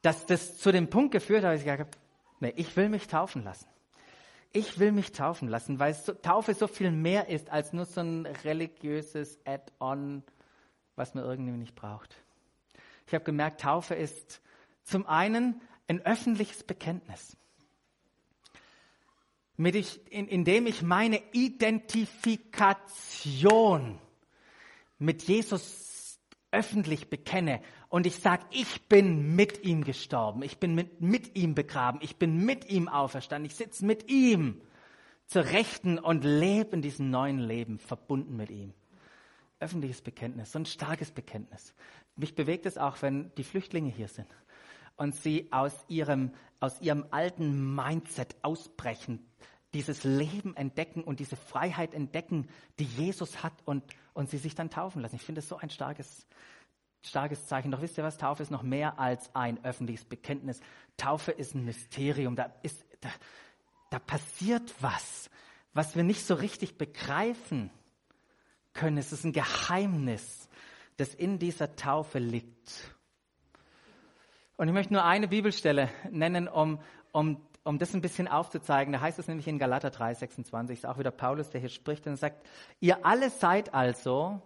dass 0.00 0.26
das 0.26 0.58
zu 0.58 0.72
dem 0.72 0.88
Punkt 0.90 1.12
geführt 1.12 1.44
hat, 1.44 1.52
dass 1.52 1.60
ich 1.60 1.64
gesagt 1.64 1.80
habe, 1.80 1.90
nee, 2.40 2.52
ich 2.56 2.76
will 2.76 2.88
mich 2.88 3.06
taufen 3.06 3.44
lassen. 3.44 3.68
Ich 4.54 4.78
will 4.78 4.92
mich 4.92 5.12
taufen 5.12 5.48
lassen, 5.48 5.78
weil 5.78 5.94
so, 5.94 6.12
Taufe 6.12 6.54
so 6.54 6.66
viel 6.66 6.90
mehr 6.90 7.28
ist 7.28 7.50
als 7.50 7.72
nur 7.72 7.86
so 7.86 8.00
ein 8.00 8.26
religiöses 8.26 9.38
Add-on, 9.46 10.22
was 10.96 11.14
man 11.14 11.24
irgendwie 11.24 11.52
nicht 11.52 11.74
braucht. 11.74 12.21
Ich 13.06 13.14
habe 13.14 13.24
gemerkt, 13.24 13.60
Taufe 13.60 13.94
ist 13.94 14.40
zum 14.82 15.06
einen 15.06 15.60
ein 15.88 16.04
öffentliches 16.04 16.64
Bekenntnis, 16.64 17.36
mit 19.56 19.74
ich, 19.74 20.00
in, 20.10 20.28
in 20.28 20.44
dem 20.44 20.66
ich 20.66 20.82
meine 20.82 21.22
Identifikation 21.32 23.98
mit 24.98 25.22
Jesus 25.24 26.18
öffentlich 26.50 27.10
bekenne. 27.10 27.60
Und 27.88 28.06
ich 28.06 28.16
sage, 28.16 28.44
ich 28.50 28.88
bin 28.88 29.34
mit 29.34 29.64
ihm 29.64 29.84
gestorben, 29.84 30.42
ich 30.42 30.58
bin 30.58 30.74
mit, 30.74 31.00
mit 31.00 31.36
ihm 31.36 31.54
begraben, 31.54 32.00
ich 32.02 32.16
bin 32.16 32.44
mit 32.44 32.68
ihm 32.70 32.88
auferstanden, 32.88 33.50
ich 33.50 33.56
sitze 33.56 33.84
mit 33.84 34.10
ihm 34.10 34.60
zur 35.26 35.44
Rechten 35.44 35.98
und 35.98 36.24
lebe 36.24 36.76
in 36.76 36.82
diesem 36.82 37.10
neuen 37.10 37.38
Leben, 37.38 37.78
verbunden 37.78 38.36
mit 38.36 38.50
ihm. 38.50 38.74
Öffentliches 39.62 40.02
Bekenntnis, 40.02 40.52
so 40.52 40.58
ein 40.58 40.66
starkes 40.66 41.10
Bekenntnis. 41.10 41.74
Mich 42.16 42.34
bewegt 42.34 42.66
es 42.66 42.76
auch, 42.76 43.00
wenn 43.00 43.34
die 43.36 43.44
Flüchtlinge 43.44 43.90
hier 43.90 44.08
sind 44.08 44.28
und 44.96 45.14
sie 45.14 45.48
aus 45.52 45.72
ihrem, 45.88 46.32
aus 46.60 46.80
ihrem 46.80 47.06
alten 47.10 47.74
Mindset 47.74 48.36
ausbrechen, 48.42 49.26
dieses 49.74 50.04
Leben 50.04 50.54
entdecken 50.56 51.02
und 51.02 51.20
diese 51.20 51.36
Freiheit 51.36 51.94
entdecken, 51.94 52.48
die 52.78 52.84
Jesus 52.84 53.42
hat 53.42 53.54
und, 53.64 53.82
und 54.12 54.28
sie 54.28 54.38
sich 54.38 54.54
dann 54.54 54.68
taufen 54.68 55.00
lassen. 55.00 55.16
Ich 55.16 55.22
finde 55.22 55.38
es 55.38 55.48
so 55.48 55.56
ein 55.56 55.70
starkes, 55.70 56.26
starkes 57.02 57.46
Zeichen. 57.46 57.70
Doch 57.70 57.80
wisst 57.80 57.96
ihr 57.96 58.04
was? 58.04 58.18
Taufe 58.18 58.42
ist 58.42 58.50
noch 58.50 58.62
mehr 58.62 58.98
als 58.98 59.34
ein 59.34 59.64
öffentliches 59.64 60.04
Bekenntnis. 60.04 60.60
Taufe 60.98 61.32
ist 61.32 61.54
ein 61.54 61.64
Mysterium. 61.64 62.36
Da, 62.36 62.52
ist, 62.62 62.84
da, 63.00 63.08
da 63.88 63.98
passiert 63.98 64.74
was, 64.80 65.30
was 65.72 65.96
wir 65.96 66.02
nicht 66.02 66.26
so 66.26 66.34
richtig 66.34 66.76
begreifen 66.76 67.70
können. 68.74 68.98
Es 68.98 69.12
ist 69.12 69.24
ein 69.24 69.32
Geheimnis, 69.32 70.48
das 70.96 71.14
in 71.14 71.38
dieser 71.38 71.74
Taufe 71.76 72.18
liegt. 72.18 72.94
Und 74.56 74.68
ich 74.68 74.74
möchte 74.74 74.92
nur 74.92 75.04
eine 75.04 75.28
Bibelstelle 75.28 75.88
nennen, 76.10 76.48
um, 76.48 76.78
um, 77.12 77.40
um 77.64 77.78
das 77.78 77.94
ein 77.94 78.00
bisschen 78.00 78.28
aufzuzeigen. 78.28 78.92
Da 78.92 79.00
heißt 79.00 79.18
es 79.18 79.28
nämlich 79.28 79.48
in 79.48 79.58
Galater 79.58 79.90
3, 79.90 80.14
26, 80.14 80.78
ist 80.78 80.86
auch 80.86 80.98
wieder 80.98 81.10
Paulus, 81.10 81.50
der 81.50 81.60
hier 81.60 81.70
spricht 81.70 82.06
und 82.06 82.16
sagt, 82.16 82.46
ihr 82.80 83.04
alle 83.04 83.30
seid 83.30 83.74
also 83.74 84.40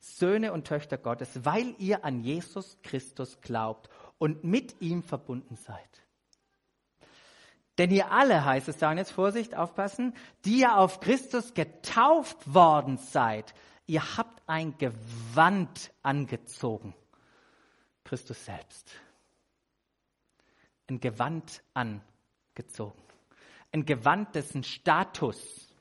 Söhne 0.00 0.52
und 0.52 0.66
Töchter 0.66 0.96
Gottes, 0.96 1.44
weil 1.44 1.74
ihr 1.78 2.04
an 2.04 2.20
Jesus 2.20 2.78
Christus 2.82 3.40
glaubt 3.40 3.88
und 4.18 4.44
mit 4.44 4.80
ihm 4.80 5.02
verbunden 5.02 5.56
seid. 5.56 5.78
Denn 7.78 7.90
ihr 7.90 8.10
alle, 8.10 8.44
heißt 8.44 8.68
es 8.68 8.78
da, 8.78 8.90
und 8.90 8.98
jetzt 8.98 9.12
Vorsicht, 9.12 9.54
aufpassen, 9.54 10.14
die 10.44 10.60
ihr 10.60 10.76
auf 10.76 11.00
Christus 11.00 11.54
getauft 11.54 12.52
worden 12.52 12.98
seid, 12.98 13.54
ihr 13.90 14.16
habt 14.16 14.40
ein 14.46 14.78
Gewand 14.78 15.90
angezogen. 16.04 16.94
Christus 18.04 18.44
selbst. 18.44 18.92
Ein 20.88 21.00
Gewand 21.00 21.60
angezogen. 21.74 23.02
Ein 23.72 23.84
Gewand, 23.84 24.36
dessen 24.36 24.62
Status. 24.62 25.74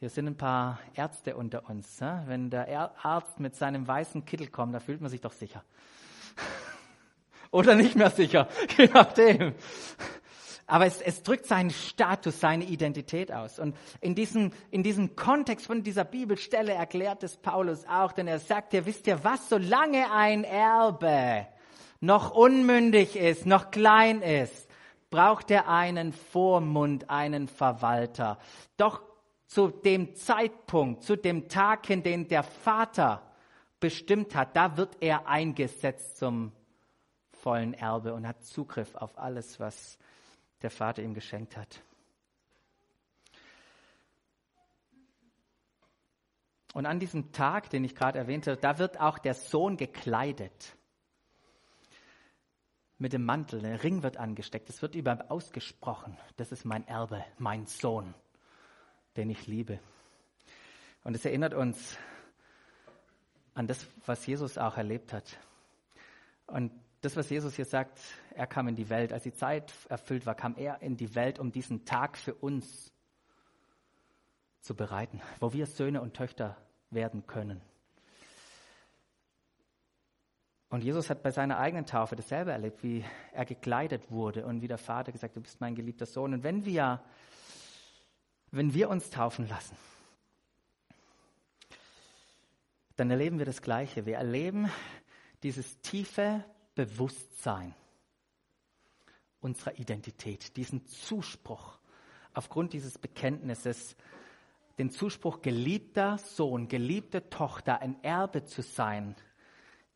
Hier 0.00 0.08
sind 0.08 0.26
ein 0.26 0.38
paar 0.38 0.78
Ärzte 0.94 1.36
unter 1.36 1.68
uns. 1.68 2.00
Ne? 2.00 2.22
Wenn 2.28 2.48
der 2.48 2.94
Arzt 3.04 3.40
mit 3.40 3.56
seinem 3.56 3.86
weißen 3.86 4.24
Kittel 4.24 4.48
kommt, 4.48 4.74
da 4.74 4.80
fühlt 4.80 5.02
man 5.02 5.10
sich 5.10 5.20
doch 5.20 5.32
sicher. 5.32 5.62
Oder 7.50 7.74
nicht 7.74 7.94
mehr 7.94 8.10
sicher, 8.10 8.48
je 8.78 8.86
nachdem. 8.86 9.54
Aber 10.72 10.86
es, 10.86 11.02
es 11.02 11.22
drückt 11.22 11.44
seinen 11.44 11.68
Status, 11.68 12.40
seine 12.40 12.64
Identität 12.64 13.30
aus. 13.30 13.58
Und 13.58 13.76
in 14.00 14.14
diesem, 14.14 14.52
in 14.70 14.82
diesem 14.82 15.16
Kontext 15.16 15.66
von 15.66 15.82
dieser 15.82 16.04
Bibelstelle 16.04 16.72
erklärt 16.72 17.22
es 17.24 17.36
Paulus 17.36 17.84
auch, 17.86 18.12
denn 18.12 18.26
er 18.26 18.38
sagt 18.38 18.72
ja, 18.72 18.86
wisst 18.86 19.06
ihr 19.06 19.22
was, 19.22 19.50
solange 19.50 20.10
ein 20.10 20.44
Erbe 20.44 21.46
noch 22.00 22.30
unmündig 22.30 23.16
ist, 23.16 23.44
noch 23.44 23.70
klein 23.70 24.22
ist, 24.22 24.66
braucht 25.10 25.50
er 25.50 25.68
einen 25.68 26.14
Vormund, 26.14 27.10
einen 27.10 27.48
Verwalter. 27.48 28.38
Doch 28.78 29.02
zu 29.44 29.68
dem 29.68 30.14
Zeitpunkt, 30.14 31.02
zu 31.02 31.16
dem 31.16 31.50
Tag, 31.50 31.90
in 31.90 32.02
den 32.02 32.28
der 32.28 32.44
Vater 32.44 33.20
bestimmt 33.78 34.34
hat, 34.34 34.56
da 34.56 34.78
wird 34.78 34.96
er 35.00 35.26
eingesetzt 35.26 36.16
zum 36.16 36.52
vollen 37.30 37.74
Erbe 37.74 38.14
und 38.14 38.26
hat 38.26 38.42
Zugriff 38.42 38.94
auf 38.94 39.18
alles, 39.18 39.60
was 39.60 39.98
der 40.62 40.70
Vater 40.70 41.02
ihm 41.02 41.14
geschenkt 41.14 41.56
hat. 41.56 41.82
Und 46.72 46.86
an 46.86 46.98
diesem 46.98 47.32
Tag, 47.32 47.68
den 47.70 47.84
ich 47.84 47.94
gerade 47.94 48.18
erwähnte, 48.18 48.56
da 48.56 48.78
wird 48.78 48.98
auch 48.98 49.18
der 49.18 49.34
Sohn 49.34 49.76
gekleidet. 49.76 50.74
Mit 52.98 53.12
dem 53.12 53.24
Mantel, 53.24 53.60
der 53.60 53.82
Ring 53.82 54.02
wird 54.02 54.16
angesteckt, 54.16 54.70
es 54.70 54.80
wird 54.80 54.94
über 54.94 55.30
ausgesprochen, 55.30 56.16
das 56.36 56.52
ist 56.52 56.64
mein 56.64 56.86
Erbe, 56.86 57.24
mein 57.38 57.66
Sohn, 57.66 58.14
den 59.16 59.28
ich 59.28 59.46
liebe. 59.46 59.80
Und 61.04 61.14
es 61.14 61.24
erinnert 61.24 61.52
uns 61.52 61.98
an 63.54 63.66
das, 63.66 63.86
was 64.06 64.24
Jesus 64.26 64.56
auch 64.56 64.76
erlebt 64.76 65.12
hat. 65.12 65.36
Und 66.46 66.70
das, 67.02 67.16
was 67.16 67.28
Jesus 67.28 67.56
hier 67.56 67.64
sagt, 67.64 68.00
er 68.34 68.46
kam 68.46 68.68
in 68.68 68.76
die 68.76 68.88
Welt. 68.88 69.12
Als 69.12 69.24
die 69.24 69.34
Zeit 69.34 69.72
erfüllt 69.88 70.24
war, 70.24 70.36
kam 70.36 70.56
er 70.56 70.80
in 70.82 70.96
die 70.96 71.14
Welt, 71.14 71.38
um 71.40 71.50
diesen 71.50 71.84
Tag 71.84 72.16
für 72.16 72.34
uns 72.34 72.92
zu 74.60 74.76
bereiten, 74.76 75.20
wo 75.40 75.52
wir 75.52 75.66
Söhne 75.66 76.00
und 76.00 76.14
Töchter 76.14 76.56
werden 76.90 77.26
können. 77.26 77.60
Und 80.68 80.84
Jesus 80.84 81.10
hat 81.10 81.24
bei 81.24 81.32
seiner 81.32 81.58
eigenen 81.58 81.86
Taufe 81.86 82.14
dasselbe 82.14 82.52
erlebt, 82.52 82.82
wie 82.84 83.04
er 83.32 83.44
gekleidet 83.44 84.10
wurde 84.10 84.46
und 84.46 84.62
wie 84.62 84.68
der 84.68 84.78
Vater 84.78 85.10
gesagt, 85.10 85.36
du 85.36 85.40
bist 85.40 85.60
mein 85.60 85.74
geliebter 85.74 86.06
Sohn. 86.06 86.32
Und 86.32 86.44
wenn 86.44 86.64
wir, 86.64 87.02
wenn 88.52 88.72
wir 88.72 88.88
uns 88.88 89.10
taufen 89.10 89.48
lassen, 89.48 89.76
dann 92.94 93.10
erleben 93.10 93.38
wir 93.38 93.44
das 93.44 93.60
Gleiche. 93.60 94.06
Wir 94.06 94.18
erleben 94.18 94.70
dieses 95.42 95.80
tiefe 95.80 96.44
Bewusstsein 96.74 97.74
unserer 99.40 99.78
Identität, 99.78 100.56
diesen 100.56 100.86
Zuspruch 100.86 101.78
aufgrund 102.34 102.72
dieses 102.72 102.98
Bekenntnisses, 102.98 103.96
den 104.78 104.90
Zuspruch 104.90 105.42
geliebter 105.42 106.18
Sohn, 106.18 106.68
geliebte 106.68 107.28
Tochter, 107.28 107.80
ein 107.80 108.02
Erbe 108.02 108.44
zu 108.44 108.62
sein, 108.62 109.14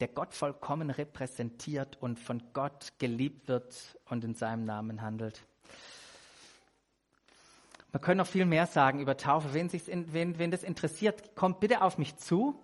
der 0.01 0.09
Gott 0.09 0.35
vollkommen 0.35 0.91
repräsentiert 0.91 1.97
und 2.03 2.19
von 2.19 2.43
Gott 2.53 2.93
geliebt 2.99 3.49
wird 3.49 3.99
und 4.05 4.25
in 4.25 4.35
seinem 4.35 4.65
Namen 4.65 5.01
handelt. 5.01 5.47
Man 7.93 8.03
könnte 8.03 8.19
noch 8.19 8.27
viel 8.27 8.45
mehr 8.45 8.67
sagen 8.67 9.01
über 9.01 9.17
Taufe. 9.17 9.55
Wen, 9.55 9.71
wen, 10.13 10.39
wen 10.39 10.51
das 10.51 10.63
interessiert, 10.63 11.35
kommt 11.35 11.61
bitte 11.61 11.81
auf 11.81 11.97
mich 11.97 12.17
zu. 12.17 12.63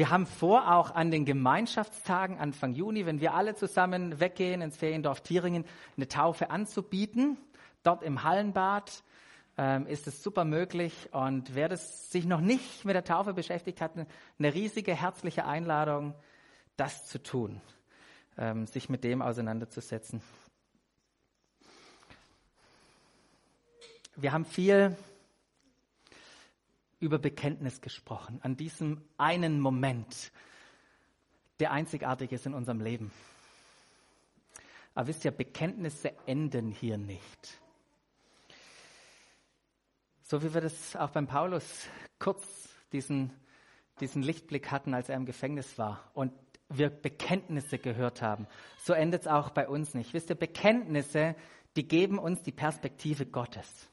Wir 0.00 0.08
haben 0.08 0.24
vor, 0.24 0.72
auch 0.74 0.94
an 0.94 1.10
den 1.10 1.26
Gemeinschaftstagen 1.26 2.38
Anfang 2.38 2.72
Juni, 2.72 3.04
wenn 3.04 3.20
wir 3.20 3.34
alle 3.34 3.54
zusammen 3.54 4.18
weggehen 4.18 4.62
ins 4.62 4.78
Feriendorf 4.78 5.20
Thieringen, 5.20 5.66
eine 5.98 6.08
Taufe 6.08 6.48
anzubieten. 6.48 7.36
Dort 7.82 8.02
im 8.02 8.22
Hallenbad 8.22 9.04
ähm, 9.58 9.86
ist 9.86 10.06
es 10.06 10.22
super 10.22 10.46
möglich. 10.46 11.10
Und 11.12 11.54
wer 11.54 11.68
das 11.68 12.10
sich 12.10 12.24
noch 12.24 12.40
nicht 12.40 12.86
mit 12.86 12.94
der 12.94 13.04
Taufe 13.04 13.34
beschäftigt 13.34 13.82
hat, 13.82 13.92
eine 13.94 14.54
riesige 14.54 14.94
herzliche 14.94 15.44
Einladung, 15.44 16.14
das 16.78 17.06
zu 17.06 17.22
tun, 17.22 17.60
ähm, 18.38 18.66
sich 18.66 18.88
mit 18.88 19.04
dem 19.04 19.20
auseinanderzusetzen. 19.20 20.22
Wir 24.16 24.32
haben 24.32 24.46
viel 24.46 24.96
über 27.00 27.18
Bekenntnis 27.18 27.80
gesprochen, 27.80 28.38
an 28.42 28.56
diesem 28.56 29.02
einen 29.16 29.58
Moment, 29.58 30.30
der 31.58 31.72
einzigartig 31.72 32.30
ist 32.32 32.46
in 32.46 32.54
unserem 32.54 32.80
Leben. 32.80 33.10
Aber 34.94 35.08
wisst 35.08 35.24
ihr, 35.24 35.30
Bekenntnisse 35.30 36.12
enden 36.26 36.70
hier 36.70 36.98
nicht. 36.98 37.60
So 40.22 40.42
wie 40.42 40.54
wir 40.54 40.60
das 40.60 40.94
auch 40.94 41.10
beim 41.10 41.26
Paulus 41.26 41.86
kurz 42.18 42.68
diesen, 42.92 43.32
diesen 44.00 44.22
Lichtblick 44.22 44.70
hatten, 44.70 44.94
als 44.94 45.08
er 45.08 45.16
im 45.16 45.26
Gefängnis 45.26 45.78
war 45.78 46.10
und 46.14 46.32
wir 46.68 46.88
Bekenntnisse 46.88 47.78
gehört 47.78 48.22
haben, 48.22 48.46
so 48.78 48.92
endet 48.92 49.22
es 49.22 49.26
auch 49.26 49.50
bei 49.50 49.68
uns 49.68 49.94
nicht. 49.94 50.14
Wisst 50.14 50.30
ihr, 50.30 50.36
Bekenntnisse, 50.36 51.34
die 51.76 51.88
geben 51.88 52.18
uns 52.18 52.42
die 52.42 52.52
Perspektive 52.52 53.26
Gottes. 53.26 53.89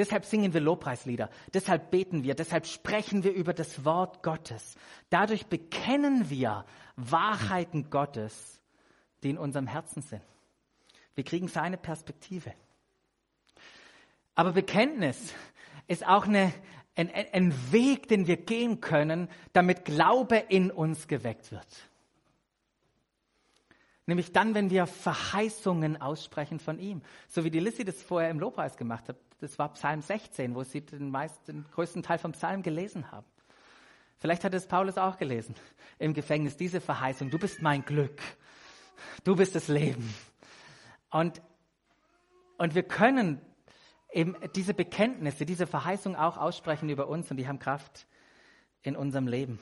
Deshalb 0.00 0.24
singen 0.24 0.54
wir 0.54 0.62
Lobpreislieder, 0.62 1.28
deshalb 1.52 1.90
beten 1.90 2.22
wir, 2.22 2.34
deshalb 2.34 2.66
sprechen 2.66 3.22
wir 3.22 3.34
über 3.34 3.52
das 3.52 3.84
Wort 3.84 4.22
Gottes. 4.22 4.76
Dadurch 5.10 5.44
bekennen 5.44 6.30
wir 6.30 6.64
Wahrheiten 6.96 7.90
Gottes, 7.90 8.62
die 9.22 9.28
in 9.28 9.36
unserem 9.36 9.66
Herzen 9.66 10.00
sind. 10.00 10.22
Wir 11.14 11.22
kriegen 11.22 11.48
seine 11.48 11.76
Perspektive. 11.76 12.54
Aber 14.34 14.52
Bekenntnis 14.52 15.34
ist 15.86 16.06
auch 16.06 16.26
eine, 16.26 16.50
ein, 16.96 17.10
ein 17.10 17.54
Weg, 17.70 18.08
den 18.08 18.26
wir 18.26 18.38
gehen 18.38 18.80
können, 18.80 19.28
damit 19.52 19.84
Glaube 19.84 20.38
in 20.48 20.70
uns 20.70 21.08
geweckt 21.08 21.52
wird. 21.52 21.90
Nämlich 24.06 24.32
dann, 24.32 24.54
wenn 24.54 24.70
wir 24.70 24.86
Verheißungen 24.86 26.00
aussprechen 26.00 26.58
von 26.58 26.78
ihm. 26.78 27.02
So 27.28 27.44
wie 27.44 27.50
die 27.50 27.60
Lissy 27.60 27.84
das 27.84 28.00
vorher 28.00 28.30
im 28.30 28.40
Lobpreis 28.40 28.78
gemacht 28.78 29.06
hat 29.10 29.16
das 29.40 29.58
war 29.58 29.72
Psalm 29.74 30.02
16, 30.02 30.54
wo 30.54 30.62
sie 30.62 30.82
den, 30.82 31.10
meisten, 31.10 31.44
den 31.46 31.64
größten 31.72 32.02
Teil 32.02 32.18
vom 32.18 32.32
Psalm 32.32 32.62
gelesen 32.62 33.10
haben. 33.10 33.26
Vielleicht 34.18 34.44
hat 34.44 34.52
es 34.54 34.66
Paulus 34.66 34.98
auch 34.98 35.16
gelesen 35.16 35.54
im 35.98 36.14
Gefängnis, 36.14 36.56
diese 36.56 36.80
Verheißung, 36.80 37.30
du 37.30 37.38
bist 37.38 37.62
mein 37.62 37.84
Glück, 37.84 38.20
du 39.24 39.34
bist 39.36 39.54
das 39.54 39.68
Leben. 39.68 40.14
Und, 41.10 41.40
und 42.58 42.74
wir 42.74 42.82
können 42.82 43.40
eben 44.12 44.36
diese 44.54 44.74
Bekenntnisse, 44.74 45.46
diese 45.46 45.66
Verheißung 45.66 46.16
auch 46.16 46.36
aussprechen 46.36 46.88
über 46.88 47.08
uns 47.08 47.30
und 47.30 47.36
die 47.36 47.48
haben 47.48 47.58
Kraft 47.58 48.06
in 48.82 48.96
unserem 48.96 49.26
Leben. 49.26 49.58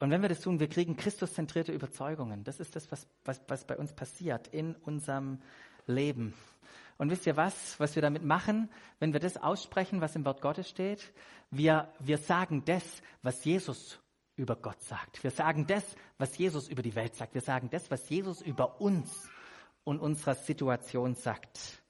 Und 0.00 0.10
wenn 0.10 0.20
wir 0.20 0.28
das 0.28 0.40
tun, 0.40 0.58
wir 0.58 0.68
kriegen 0.68 0.96
christuszentrierte 0.96 1.72
Überzeugungen. 1.72 2.42
Das 2.42 2.58
ist 2.58 2.74
das, 2.74 2.90
was, 2.90 3.06
was, 3.24 3.40
was 3.46 3.64
bei 3.64 3.76
uns 3.76 3.92
passiert 3.92 4.48
in 4.48 4.74
unserem 4.74 5.40
Leben. 5.86 6.34
Und 6.98 7.10
wisst 7.10 7.26
ihr 7.26 7.36
was, 7.36 7.78
was 7.80 7.94
wir 7.94 8.02
damit 8.02 8.24
machen, 8.24 8.70
wenn 8.98 9.12
wir 9.12 9.20
das 9.20 9.36
aussprechen, 9.36 10.00
was 10.00 10.16
im 10.16 10.24
Wort 10.24 10.40
Gottes 10.40 10.68
steht? 10.68 11.12
Wir, 11.50 11.92
wir 11.98 12.18
sagen 12.18 12.64
das, 12.64 13.02
was 13.22 13.44
Jesus 13.44 13.98
über 14.36 14.56
Gott 14.56 14.80
sagt. 14.82 15.22
Wir 15.22 15.30
sagen 15.30 15.66
das, 15.66 15.84
was 16.18 16.36
Jesus 16.38 16.68
über 16.68 16.82
die 16.82 16.94
Welt 16.94 17.14
sagt. 17.14 17.34
Wir 17.34 17.40
sagen 17.40 17.68
das, 17.70 17.90
was 17.90 18.08
Jesus 18.08 18.40
über 18.40 18.80
uns 18.80 19.28
und 19.84 20.00
unserer 20.00 20.34
Situation 20.34 21.14
sagt. 21.14 21.82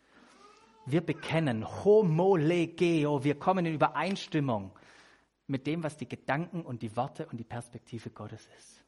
Wir 0.86 1.00
bekennen 1.00 1.64
homolegeo, 1.84 3.22
wir 3.22 3.38
kommen 3.38 3.66
in 3.66 3.74
Übereinstimmung 3.74 4.72
mit 5.46 5.66
dem, 5.66 5.82
was 5.82 5.96
die 5.96 6.08
Gedanken 6.08 6.62
und 6.62 6.82
die 6.82 6.96
Worte 6.96 7.26
und 7.26 7.38
die 7.38 7.44
Perspektive 7.44 8.10
Gottes 8.10 8.48
ist. 8.58 8.81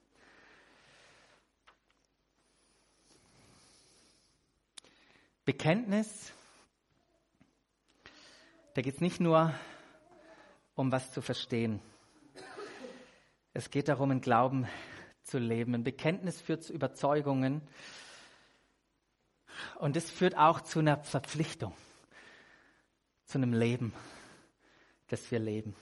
Bekenntnis, 5.45 6.33
da 8.73 8.81
geht 8.81 8.95
es 8.95 9.01
nicht 9.03 9.21
nur 9.21 9.55
um 10.75 10.91
was 10.91 11.13
zu 11.13 11.21
verstehen. 11.21 11.83
Es 13.53 13.71
geht 13.71 13.89
darum, 13.89 14.11
in 14.11 14.23
Glauben 14.23 14.67
zu 15.23 15.37
leben. 15.39 15.75
Ein 15.75 15.85
Bekenntnis 15.85 16.41
führt 16.41 16.65
zu 16.65 16.73
Überzeugungen 16.73 17.61
und 19.81 19.99
es 19.99 20.11
führt 20.11 20.35
auch 20.35 20.63
zu 20.63 20.79
einer 20.79 21.05
Verpflichtung, 21.05 21.75
zu 23.27 23.37
einem 23.37 23.53
Leben, 23.53 23.93
das 25.09 25.31
wir 25.31 25.41
leben. 25.41 25.77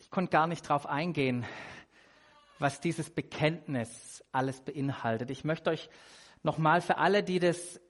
Ich 0.00 0.10
konnte 0.10 0.30
gar 0.30 0.46
nicht 0.46 0.68
darauf 0.68 0.84
eingehen, 0.84 1.46
was 2.60 2.80
dieses 2.80 3.10
Bekenntnis 3.10 4.24
alles 4.32 4.60
beinhaltet. 4.60 5.30
Ich 5.30 5.44
möchte 5.44 5.70
euch 5.70 5.90
nochmal 6.42 6.80
für 6.80 6.98
alle, 6.98 7.22
die 7.22 7.38
das, 7.38 7.80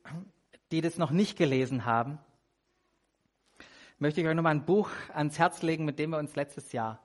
die 0.71 0.81
das 0.81 0.97
noch 0.97 1.11
nicht 1.11 1.37
gelesen 1.37 1.85
haben, 1.85 2.19
möchte 3.99 4.21
ich 4.21 4.27
euch 4.27 4.35
nochmal 4.35 4.55
ein 4.55 4.65
Buch 4.65 4.91
ans 5.13 5.39
Herz 5.39 5.61
legen, 5.63 5.85
mit 5.85 5.99
dem 5.99 6.11
wir 6.11 6.19
uns 6.19 6.35
letztes 6.37 6.73
Jahr 6.73 7.05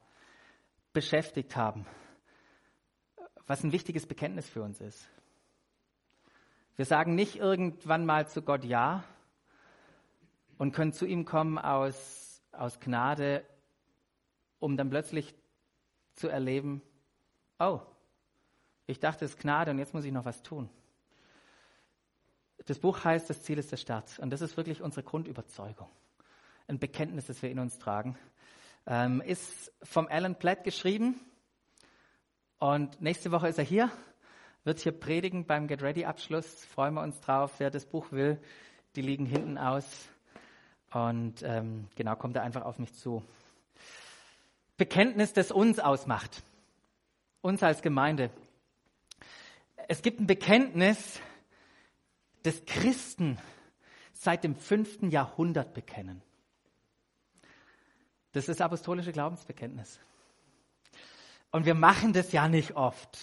beschäftigt 0.93 1.55
haben, 1.55 1.85
was 3.47 3.63
ein 3.63 3.73
wichtiges 3.73 4.05
Bekenntnis 4.05 4.47
für 4.47 4.61
uns 4.61 4.79
ist. 4.79 5.09
Wir 6.77 6.85
sagen 6.85 7.15
nicht 7.15 7.37
irgendwann 7.37 8.05
mal 8.05 8.27
zu 8.27 8.41
Gott 8.41 8.63
Ja 8.63 9.03
und 10.57 10.71
können 10.71 10.93
zu 10.93 11.05
ihm 11.05 11.25
kommen 11.25 11.57
aus, 11.57 12.41
aus 12.51 12.79
Gnade 12.79 13.43
um 14.59 14.77
dann 14.77 14.89
plötzlich 14.89 15.35
zu 16.13 16.27
erleben, 16.27 16.81
oh, 17.59 17.81
ich 18.87 18.99
dachte, 18.99 19.25
es 19.25 19.31
ist 19.31 19.39
Gnade 19.39 19.71
und 19.71 19.79
jetzt 19.79 19.93
muss 19.93 20.05
ich 20.05 20.11
noch 20.11 20.25
was 20.25 20.43
tun. 20.43 20.69
Das 22.65 22.79
Buch 22.79 23.03
heißt, 23.03 23.29
das 23.29 23.43
Ziel 23.43 23.57
ist 23.57 23.71
der 23.71 23.77
Start. 23.77 24.19
Und 24.19 24.31
das 24.31 24.41
ist 24.41 24.57
wirklich 24.57 24.81
unsere 24.81 25.03
Grundüberzeugung. 25.03 25.87
Ein 26.67 26.79
Bekenntnis, 26.79 27.27
das 27.27 27.41
wir 27.41 27.51
in 27.51 27.59
uns 27.59 27.77
tragen. 27.77 28.17
Ähm, 28.87 29.21
ist 29.21 29.71
vom 29.83 30.07
Alan 30.07 30.35
Platt 30.35 30.63
geschrieben. 30.63 31.19
Und 32.59 33.01
nächste 33.01 33.31
Woche 33.31 33.47
ist 33.47 33.57
er 33.57 33.63
hier, 33.63 33.91
wird 34.63 34.79
hier 34.79 34.93
predigen 34.93 35.45
beim 35.45 35.67
Get 35.67 35.81
Ready 35.81 36.05
Abschluss. 36.05 36.65
Freuen 36.65 36.93
wir 36.93 37.03
uns 37.03 37.19
drauf. 37.21 37.53
Wer 37.59 37.69
das 37.69 37.85
Buch 37.85 38.11
will, 38.11 38.39
die 38.95 39.01
liegen 39.01 39.25
hinten 39.25 39.57
aus. 39.57 39.85
Und 40.91 41.43
ähm, 41.43 41.87
genau, 41.95 42.15
kommt 42.15 42.35
er 42.35 42.43
einfach 42.43 42.63
auf 42.63 42.79
mich 42.79 42.93
zu. 42.95 43.23
Bekenntnis, 44.77 45.33
das 45.33 45.51
uns 45.51 45.79
ausmacht. 45.79 46.41
Uns 47.45 47.61
als 47.61 47.83
Gemeinde. 47.83 48.31
Es 49.87 50.01
gibt 50.01 50.19
ein 50.19 50.25
Bekenntnis, 50.25 51.19
das 52.41 52.65
Christen 52.65 53.37
seit 54.13 54.43
dem 54.43 54.55
fünften 54.55 55.11
Jahrhundert 55.11 55.75
bekennen. 55.75 56.23
Das 58.31 58.49
ist 58.49 58.63
apostolische 58.63 59.11
Glaubensbekenntnis. 59.11 59.99
Und 61.51 61.67
wir 61.67 61.75
machen 61.75 62.13
das 62.13 62.31
ja 62.31 62.47
nicht 62.47 62.75
oft. 62.75 63.15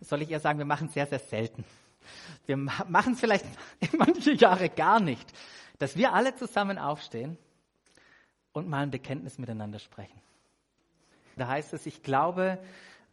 Soll 0.00 0.22
ich 0.22 0.30
eher 0.30 0.40
sagen, 0.40 0.58
wir 0.58 0.64
machen 0.64 0.86
es 0.86 0.94
sehr, 0.94 1.06
sehr 1.06 1.18
selten. 1.18 1.66
Wir 2.46 2.56
machen 2.56 3.12
es 3.12 3.20
vielleicht 3.20 3.44
manche 3.98 4.32
Jahre 4.32 4.70
gar 4.70 4.98
nicht, 4.98 5.30
dass 5.78 5.94
wir 5.94 6.14
alle 6.14 6.34
zusammen 6.36 6.78
aufstehen 6.78 7.36
und 8.52 8.66
mal 8.66 8.84
ein 8.84 8.90
Bekenntnis 8.90 9.36
miteinander 9.36 9.78
sprechen. 9.78 10.22
Da 11.36 11.48
heißt 11.48 11.74
es, 11.74 11.84
ich 11.84 12.02
glaube 12.02 12.58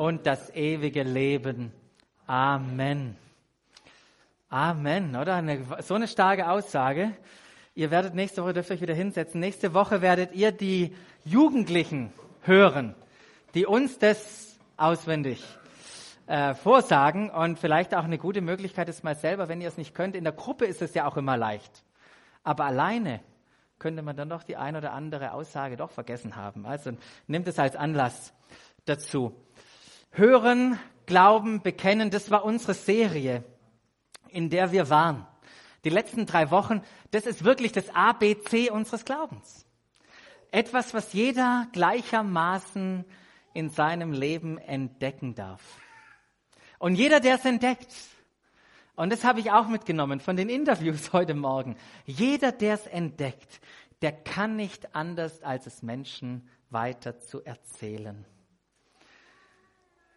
und 0.00 0.24
das 0.24 0.48
ewige 0.54 1.02
Leben. 1.02 1.72
Amen. 2.26 3.18
Amen, 4.48 5.14
oder? 5.14 5.34
Eine, 5.34 5.62
so 5.82 5.94
eine 5.94 6.08
starke 6.08 6.48
Aussage. 6.48 7.14
Ihr 7.74 7.90
werdet 7.90 8.14
nächste 8.14 8.42
Woche, 8.42 8.54
dürft 8.54 8.70
euch 8.70 8.80
wieder 8.80 8.94
hinsetzen, 8.94 9.40
nächste 9.40 9.74
Woche 9.74 10.00
werdet 10.00 10.32
ihr 10.32 10.52
die 10.52 10.96
Jugendlichen 11.26 12.14
hören, 12.40 12.94
die 13.54 13.66
uns 13.66 13.98
das 13.98 14.58
auswendig 14.78 15.44
äh, 16.26 16.54
vorsagen 16.54 17.28
und 17.28 17.58
vielleicht 17.58 17.94
auch 17.94 18.04
eine 18.04 18.16
gute 18.16 18.40
Möglichkeit 18.40 18.88
ist 18.88 19.04
mal 19.04 19.16
selber, 19.16 19.48
wenn 19.48 19.60
ihr 19.60 19.68
es 19.68 19.76
nicht 19.76 19.94
könnt. 19.94 20.16
In 20.16 20.24
der 20.24 20.32
Gruppe 20.32 20.64
ist 20.64 20.80
es 20.80 20.94
ja 20.94 21.06
auch 21.06 21.18
immer 21.18 21.36
leicht. 21.36 21.84
Aber 22.42 22.64
alleine 22.64 23.20
könnte 23.78 24.00
man 24.00 24.16
dann 24.16 24.30
doch 24.30 24.44
die 24.44 24.56
ein 24.56 24.76
oder 24.76 24.94
andere 24.94 25.32
Aussage 25.32 25.76
doch 25.76 25.90
vergessen 25.90 26.36
haben. 26.36 26.64
Also 26.64 26.92
nimmt 27.26 27.46
es 27.48 27.58
als 27.58 27.76
Anlass 27.76 28.32
dazu. 28.86 29.34
Hören, 30.10 30.78
glauben, 31.06 31.62
bekennen, 31.62 32.10
das 32.10 32.30
war 32.30 32.44
unsere 32.44 32.74
Serie, 32.74 33.44
in 34.28 34.50
der 34.50 34.72
wir 34.72 34.90
waren. 34.90 35.26
Die 35.84 35.90
letzten 35.90 36.26
drei 36.26 36.50
Wochen, 36.50 36.82
das 37.10 37.26
ist 37.26 37.44
wirklich 37.44 37.72
das 37.72 37.94
ABC 37.94 38.70
unseres 38.70 39.04
Glaubens. 39.04 39.66
Etwas, 40.50 40.94
was 40.94 41.12
jeder 41.12 41.68
gleichermaßen 41.72 43.04
in 43.54 43.70
seinem 43.70 44.12
Leben 44.12 44.58
entdecken 44.58 45.34
darf. 45.34 45.62
Und 46.78 46.96
jeder, 46.96 47.20
der 47.20 47.36
es 47.36 47.44
entdeckt, 47.44 47.94
und 48.96 49.10
das 49.10 49.24
habe 49.24 49.40
ich 49.40 49.50
auch 49.50 49.68
mitgenommen 49.68 50.20
von 50.20 50.36
den 50.36 50.48
Interviews 50.48 51.12
heute 51.14 51.34
Morgen. 51.34 51.76
Jeder, 52.04 52.52
der 52.52 52.74
es 52.74 52.86
entdeckt, 52.86 53.60
der 54.02 54.12
kann 54.12 54.56
nicht 54.56 54.94
anders, 54.94 55.42
als 55.42 55.66
es 55.66 55.82
Menschen 55.82 56.48
weiter 56.68 57.18
zu 57.18 57.42
erzählen. 57.44 58.26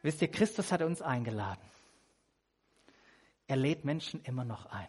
Wisst 0.03 0.21
ihr, 0.21 0.29
Christus 0.29 0.71
hat 0.71 0.81
uns 0.81 1.01
eingeladen. 1.01 1.63
Er 3.47 3.55
lädt 3.55 3.85
Menschen 3.85 4.21
immer 4.23 4.43
noch 4.43 4.65
ein. 4.67 4.87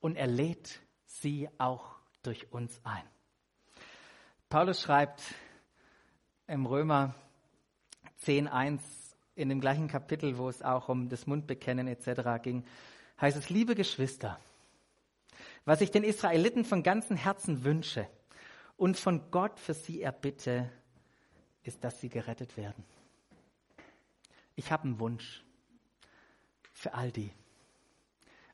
Und 0.00 0.16
er 0.16 0.26
lädt 0.26 0.80
sie 1.06 1.48
auch 1.58 1.96
durch 2.22 2.52
uns 2.52 2.80
ein. 2.84 3.04
Paulus 4.48 4.82
schreibt 4.82 5.22
im 6.48 6.66
Römer 6.66 7.14
10.1 8.24 8.80
in 9.36 9.48
dem 9.48 9.60
gleichen 9.60 9.86
Kapitel, 9.86 10.38
wo 10.38 10.48
es 10.48 10.62
auch 10.62 10.88
um 10.88 11.08
das 11.08 11.26
Mundbekennen 11.26 11.86
etc. 11.86 12.42
ging, 12.42 12.64
heißt 13.20 13.36
es, 13.36 13.48
liebe 13.48 13.76
Geschwister, 13.76 14.40
was 15.64 15.80
ich 15.80 15.92
den 15.92 16.02
Israeliten 16.02 16.64
von 16.64 16.82
ganzem 16.82 17.16
Herzen 17.16 17.62
wünsche 17.62 18.08
und 18.76 18.96
von 18.96 19.30
Gott 19.30 19.60
für 19.60 19.74
sie 19.74 20.02
erbitte, 20.02 20.68
ist, 21.62 21.84
dass 21.84 22.00
sie 22.00 22.08
gerettet 22.08 22.56
werden. 22.56 22.84
Ich 24.58 24.72
habe 24.72 24.82
einen 24.82 24.98
Wunsch 24.98 25.44
für 26.72 26.92
all 26.92 27.12
die. 27.12 27.30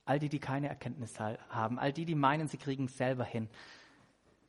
All 0.04 0.18
die, 0.18 0.28
die 0.28 0.38
keine 0.38 0.68
Erkenntnis 0.68 1.18
haben, 1.18 1.78
all 1.78 1.94
die, 1.94 2.04
die 2.04 2.14
meinen, 2.14 2.46
sie 2.46 2.58
kriegen 2.58 2.84
es 2.84 2.98
selber 2.98 3.24
hin. 3.24 3.48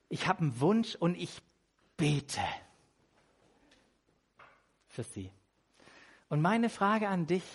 Ich 0.10 0.28
habe 0.28 0.41
einen 0.41 0.60
Wunsch 0.60 0.95
und 0.95 1.16
ich 1.16 1.41
bete 1.95 2.41
für 4.89 5.03
sie. 5.03 5.32
Und 6.28 6.41
meine 6.41 6.70
Frage 6.70 7.08
an 7.08 7.26
dich, 7.26 7.45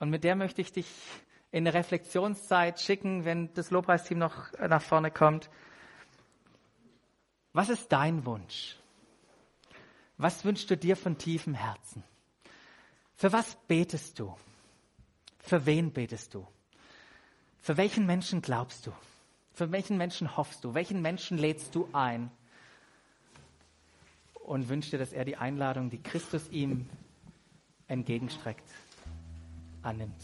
und 0.00 0.10
mit 0.10 0.22
der 0.22 0.36
möchte 0.36 0.60
ich 0.60 0.72
dich 0.72 0.86
in 1.50 1.66
eine 1.66 1.72
Reflexionszeit 1.72 2.78
schicken, 2.78 3.24
wenn 3.24 3.54
das 3.54 3.70
Lobpreisteam 3.70 4.18
noch 4.18 4.52
nach 4.58 4.82
vorne 4.82 5.10
kommt. 5.10 5.48
Was 7.54 7.70
ist 7.70 7.90
dein 7.90 8.26
Wunsch? 8.26 8.76
Was 10.18 10.44
wünschst 10.44 10.70
du 10.70 10.76
dir 10.76 10.94
von 10.94 11.16
tiefem 11.16 11.54
Herzen? 11.54 12.04
Für 13.24 13.32
was 13.32 13.56
betest 13.68 14.18
du? 14.18 14.34
Für 15.38 15.64
wen 15.64 15.94
betest 15.94 16.34
du? 16.34 16.46
Für 17.58 17.78
welchen 17.78 18.04
Menschen 18.04 18.42
glaubst 18.42 18.86
du? 18.86 18.92
Für 19.54 19.72
welchen 19.72 19.96
Menschen 19.96 20.36
hoffst 20.36 20.62
du? 20.62 20.74
Welchen 20.74 21.00
Menschen 21.00 21.38
lädst 21.38 21.74
du 21.74 21.88
ein? 21.94 22.30
Und 24.34 24.68
wünschst 24.68 24.92
dir, 24.92 24.98
dass 24.98 25.14
er 25.14 25.24
die 25.24 25.38
Einladung, 25.38 25.88
die 25.88 26.02
Christus 26.02 26.50
ihm 26.50 26.86
entgegenstreckt, 27.88 28.68
annimmt. 29.80 30.22